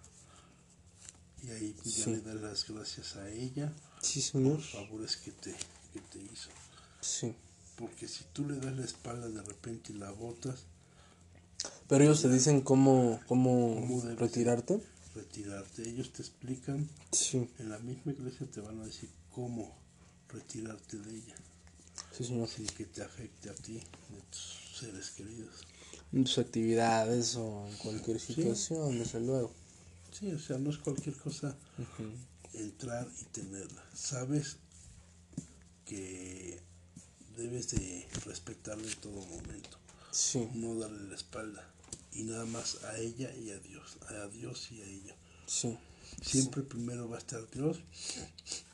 [1.44, 2.10] Y ahí ya Sí.
[2.12, 4.58] le das las gracias a ella Sí, por señor.
[4.58, 5.52] los favores que te,
[5.94, 6.50] que te hizo.
[7.02, 7.34] Sí.
[7.76, 10.66] Porque si tú le das la espalda de repente y la botas,
[11.88, 14.80] Pero ellos te dicen cómo, cómo ¿Cómo retirarte.
[15.16, 19.76] retirarte, ellos te explican Sí, En la misma iglesia te van a decir cómo
[20.30, 21.36] retirarte de ella,
[22.18, 22.48] sí, señor.
[22.48, 25.54] sin que te afecte a ti, de tus seres queridos.
[26.14, 29.52] En tus actividades o en cualquier situación, desde luego.
[30.12, 31.56] Sí, o sea, no es cualquier cosa
[32.54, 33.84] entrar y tenerla.
[33.94, 34.58] Sabes
[35.86, 36.60] que
[37.38, 39.78] debes de respetarla en todo momento,
[40.12, 41.68] Sí, no darle la espalda.
[42.14, 45.16] Y nada más a ella y a Dios, a Dios y a ella.
[45.46, 45.78] sí.
[46.22, 47.80] Siempre primero va a estar Dios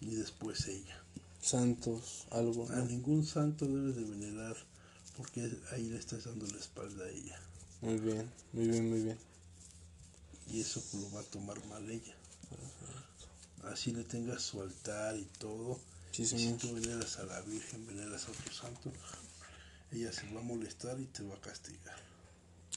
[0.02, 1.04] y después ella.
[1.40, 2.68] Santos, algo.
[2.72, 4.56] A ningún santo debes de venerar
[5.16, 7.40] porque ahí le estás dando la espalda a ella.
[7.82, 9.18] Muy bien, muy bien, muy bien.
[10.52, 12.16] Y eso pues, lo va a tomar mal ella.
[13.64, 15.80] Así le tengas su altar y todo.
[16.12, 18.92] Sí, y si tú veneras a la Virgen, veneras a otro santo,
[19.92, 21.98] ella se va a molestar y te va a castigar.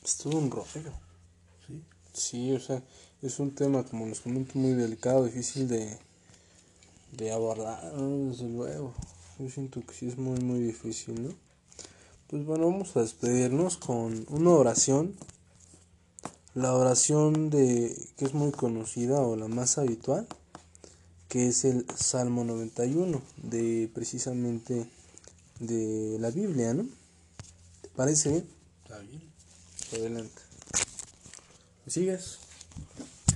[0.04, 0.92] Es todo un rollo.
[1.66, 1.82] ¿Sí?
[2.12, 2.82] Sí, o sea,
[3.22, 5.96] es un tema, como les comento, muy delicado, difícil de,
[7.12, 8.30] de abordar, ¿no?
[8.30, 8.94] desde luego.
[9.38, 11.34] Yo siento que sí es muy, muy difícil, ¿no?
[12.26, 15.16] Pues bueno, vamos a despedirnos con una oración.
[16.54, 20.26] La oración de que es muy conocida o la más habitual,
[21.28, 24.90] que es el Salmo 91, de precisamente
[25.60, 26.88] de la Biblia, ¿no?
[27.82, 28.48] ¿Te parece bien?
[28.82, 29.22] ¿Está bien?
[29.92, 30.42] Adelante.
[31.86, 32.40] ¿Me sigues?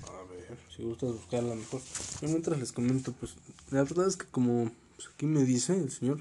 [0.03, 0.59] A ver.
[0.77, 1.83] Si gustas buscarla mejor.
[2.21, 3.37] Yo mientras les comento, pues
[3.71, 6.21] la verdad es que como pues, aquí me dice el señor,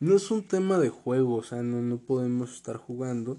[0.00, 3.38] no es un tema de juego, o sea, no, no podemos estar jugando,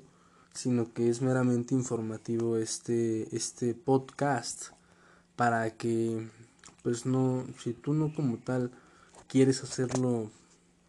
[0.58, 4.72] sino que es meramente informativo este, este podcast.
[5.36, 6.28] para que
[6.82, 8.72] pues no si tú no como tal
[9.28, 10.32] quieres hacerlo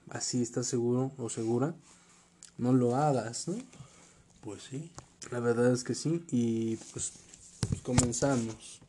[0.09, 1.75] así estás seguro o segura
[2.57, 3.59] no lo hagas no
[4.41, 4.91] Pues sí.
[5.31, 7.13] la verdad es que sí y pues,
[7.69, 8.81] pues comenzamos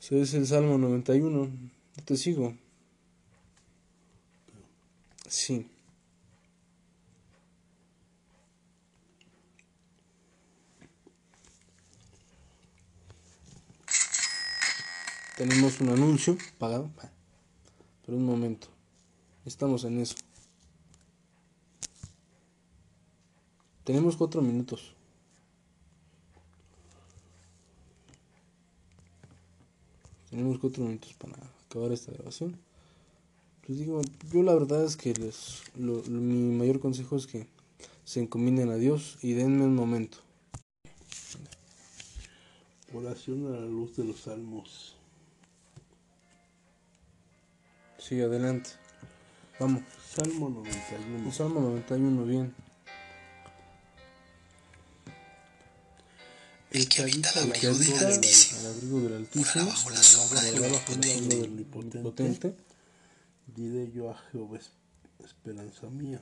[0.00, 1.50] si es el Salmo 91
[1.96, 2.54] yo te sigo
[5.28, 5.68] sí
[15.36, 16.90] tenemos un anuncio pagado.
[18.04, 18.68] Pero un momento.
[19.44, 20.14] Estamos en eso.
[23.84, 24.94] Tenemos cuatro minutos.
[30.30, 31.34] Tenemos cuatro minutos para
[31.66, 32.58] acabar esta grabación.
[33.66, 37.46] Les digo yo la verdad es que les mi mayor consejo es que
[38.04, 40.18] se encomienden a Dios y denme un momento.
[42.92, 44.93] Oración a la luz de los salmos.
[48.06, 48.70] Sí adelante
[49.58, 49.82] vamos
[50.14, 51.26] Salmo 91.
[51.26, 52.54] el Salmo 91 bien
[56.70, 59.90] El que habita al El que abrigo del habita Altísimo, al abrigo del Altísimo, bajo
[59.90, 61.36] la sombra del Omnipotente.
[61.36, 62.54] del Omnipotente,
[63.46, 64.72] Diré yo a Jehová, es-
[65.24, 66.20] esperanza mía.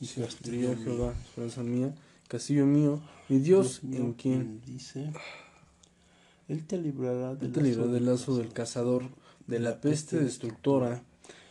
[0.00, 0.76] y se a.
[0.76, 1.92] Jehová, esperanza mía,
[2.28, 5.10] castillo mío, mi Dios, Dios mío, en quien dice,
[6.48, 9.04] Él te librará Él te librará del lazo del cazador,
[9.46, 11.04] de la peste destructora.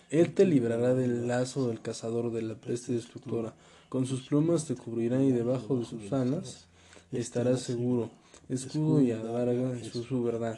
[0.09, 3.53] Él te librará del lazo del cazador, de la peste destructora.
[3.89, 6.65] Con sus plumas te cubrirá y debajo de sus alas
[7.11, 8.09] estarás seguro.
[8.49, 10.57] Escudo y adarga es su verdad.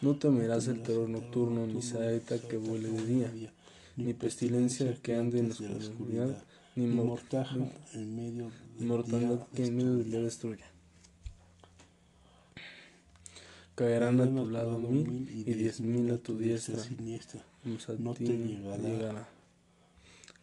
[0.00, 3.32] No temerás el terror nocturno, ni saeta que vuele de día,
[3.96, 6.44] ni pestilencia que ande en la oscuridad,
[6.76, 7.72] ni del mortandad
[9.52, 10.77] que en medio del día destruya.
[13.78, 17.44] Caerán a tu lado mil y diez mil a tu diestra, siniestra.
[17.62, 19.28] mas a no ti te no llegará.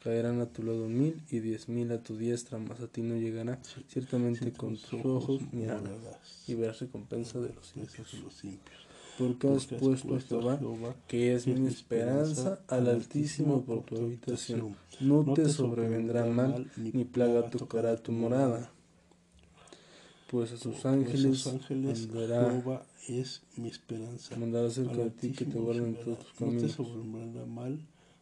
[0.01, 3.17] Caerán a tu lado mil y diez mil a tu diestra, mas a ti no
[3.17, 3.59] llegará.
[3.89, 8.88] Ciertamente con tus ojos mirarás y verás recompensa de los impíos.
[9.17, 14.77] Porque has puesto a Jehová, que es mi esperanza, al Altísimo por tu habitación.
[15.01, 18.71] No te sobrevendrá mal, ni plaga tocará tu morada.
[20.30, 24.36] Pues a sus Pues ángeles sus ángeles mandará, Jehová es mi esperanza.
[24.38, 26.71] mandará cerca de ti que te guarden todos tus No te caminos.
[26.71, 27.80] sobrevendrá mal,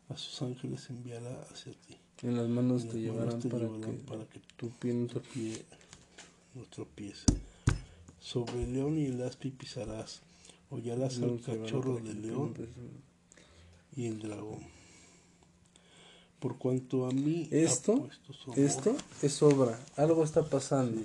[0.10, 1.98] a sus ángeles enviará hacia ti.
[2.22, 4.70] En las manos En te las llevarán manos te para llevarán que para que tu
[4.72, 5.66] pie no tu te pie
[6.56, 7.26] no tropiece.
[8.20, 10.22] Sobre el león y el aspi pisarás,
[10.70, 12.54] hollarás al cachorro del león
[13.96, 14.60] y el dragón.
[16.40, 18.10] Por cuanto a mí Esto,
[18.58, 21.02] esto es obra, algo está pasando.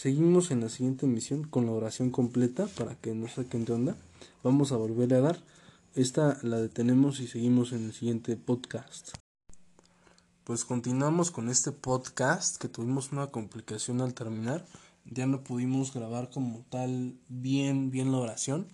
[0.00, 3.96] Seguimos en la siguiente emisión con la oración completa para que no saquen de onda.
[4.42, 5.42] Vamos a volver a dar.
[5.94, 9.10] Esta la detenemos y seguimos en el siguiente podcast.
[10.44, 14.64] Pues continuamos con este podcast que tuvimos una complicación al terminar.
[15.04, 18.68] Ya no pudimos grabar como tal bien bien la oración.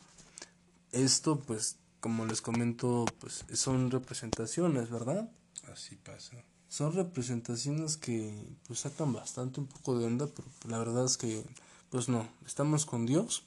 [0.92, 5.28] Esto pues como les comento pues son representaciones, ¿verdad?
[5.72, 6.36] así pasa.
[6.68, 8.34] Son representaciones que
[8.66, 11.44] pues sacan bastante un poco de onda, pero la verdad es que
[11.90, 13.44] pues no, estamos con Dios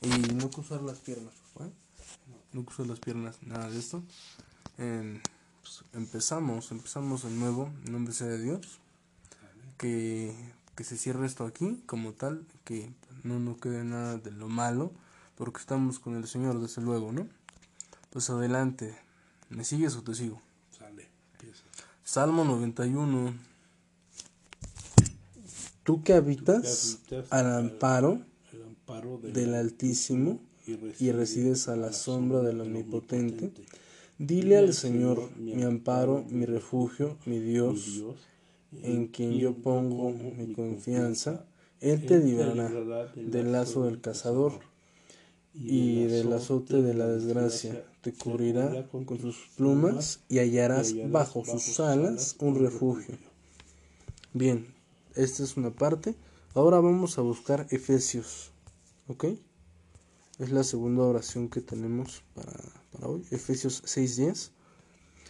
[0.00, 1.70] y no cruzar las piernas, ¿eh?
[2.52, 4.02] no cruzar las piernas, nada de esto.
[4.78, 5.20] Em,
[5.60, 8.78] pues, empezamos, empezamos de nuevo, en nombre sea de Dios,
[9.76, 10.34] que,
[10.76, 12.92] que se cierre esto aquí como tal, que
[13.24, 14.92] no, no quede nada de lo malo,
[15.36, 17.28] porque estamos con el Señor desde luego, ¿no?
[18.10, 18.96] Pues adelante,
[19.48, 20.40] ¿me sigues o te sigo?
[22.12, 23.34] Salmo 91.
[25.84, 30.40] Tú que habitas habitas al amparo El amparo del, del Altísimo
[30.98, 33.52] y resides a la sombra del Omnipotente,
[34.18, 38.16] dile al Señor, mi amparo, mi refugio, mi Dios, Dios,
[38.82, 41.44] en quien yo pongo mi confianza,
[41.78, 44.58] Él te librará del lazo del cazador
[45.54, 47.84] y del azote de la desgracia.
[48.00, 53.16] Te cubrirá con sus plumas y hallarás bajo sus alas un refugio.
[54.32, 54.66] Bien,
[55.14, 56.14] esta es una parte.
[56.54, 58.52] Ahora vamos a buscar Efesios.
[59.08, 59.24] ¿Ok?
[60.38, 62.52] Es la segunda oración que tenemos para,
[62.92, 63.24] para hoy.
[63.30, 64.50] Efesios 6.10.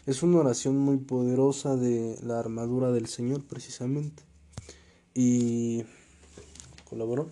[0.06, 4.22] Es una oración muy poderosa de la armadura del Señor, precisamente.
[5.14, 5.84] Y
[6.88, 7.28] colaboró.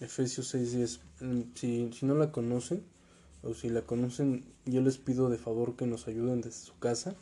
[0.00, 1.00] Efesios 6.10.
[1.20, 2.82] Mm, Si, si no la conocen,
[3.42, 7.14] o si la conocen, yo les pido de favor que nos ayuden desde su casa.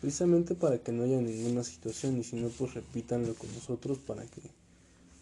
[0.00, 4.24] Precisamente para que no haya ninguna situación y si no, pues repítanlo con nosotros para
[4.24, 4.40] que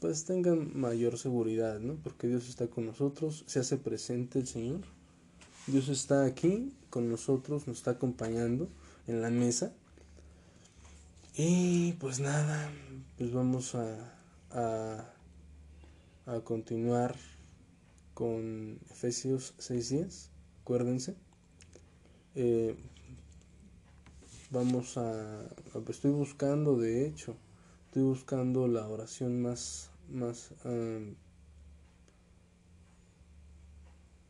[0.00, 1.94] pues tengan mayor seguridad, ¿no?
[1.94, 4.80] Porque Dios está con nosotros, se hace presente el Señor.
[5.66, 8.68] Dios está aquí con nosotros, nos está acompañando
[9.06, 9.72] en la mesa.
[11.34, 12.70] Y pues nada,
[13.18, 14.14] pues vamos a,
[14.50, 15.10] a,
[16.26, 17.14] a continuar
[18.14, 20.28] con Efesios 6.10,
[20.62, 21.14] acuérdense.
[22.34, 22.76] Eh,
[24.50, 25.44] vamos a,
[25.88, 27.34] estoy buscando de hecho
[27.86, 30.52] estoy buscando la oración más más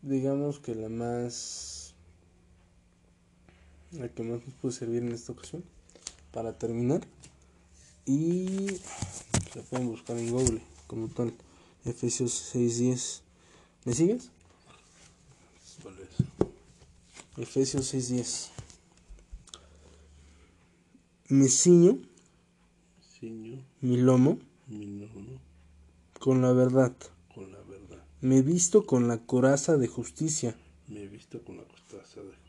[0.02, 1.94] digamos que la más
[3.92, 5.64] la que más nos puede servir en esta ocasión
[6.32, 7.00] para terminar
[8.04, 8.68] y
[9.52, 11.34] se pueden buscar en Google como tal
[11.86, 13.22] Efesios 6.10
[13.84, 14.30] ¿me sigues?
[17.36, 18.50] Efesios 6.10
[21.28, 21.98] me ciño,
[23.80, 24.38] mi lomo,
[26.20, 26.94] con la verdad.
[27.34, 28.04] Con la verdad.
[28.20, 30.56] Me visto con la coraza de justicia.
[30.86, 32.45] Me visto con la coraza de justicia.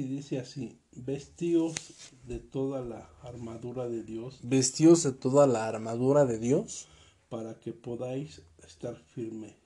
[0.00, 1.74] Y dice así, vestidos
[2.26, 4.38] de toda la armadura de Dios.
[4.42, 6.88] Vestidos de toda la armadura de Dios.
[7.28, 9.56] Para que podáis estar firmes.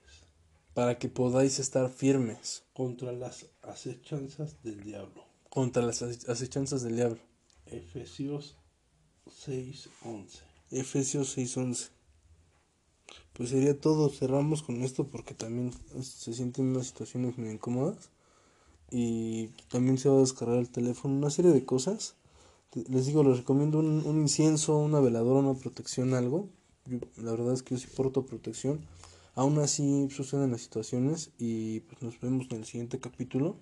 [0.75, 2.65] Para que podáis estar firmes.
[2.73, 5.25] Contra las acechanzas del diablo.
[5.51, 7.21] Contra las acechanzas del diablo.
[7.67, 8.57] Efesios
[9.47, 10.41] 6:11.
[10.73, 11.91] Efesios 6:11.
[13.35, 15.73] Pues sería todo, cerramos con esto porque también
[16.03, 18.11] se sienten unas situaciones muy incómodas
[18.97, 22.15] y también se va a descargar el teléfono, una serie de cosas.
[22.89, 26.49] Les digo, les recomiendo un, incienso, una veladora, una protección, algo.
[27.17, 28.87] la verdad es que yo sí porto protección.
[29.35, 33.57] Aún así suceden las situaciones y pues nos vemos en el siguiente capítulo.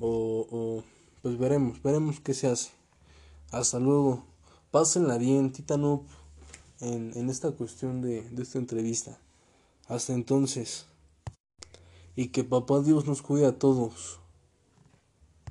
[0.00, 0.82] O,
[1.22, 2.70] pues veremos, veremos qué se hace.
[3.52, 4.24] Hasta luego.
[4.72, 6.02] Pásenla bien, Titanup,
[6.80, 9.20] en, en esta cuestión de, de esta entrevista.
[9.86, 10.86] Hasta entonces
[12.16, 14.20] y que papá Dios nos cuide a todos.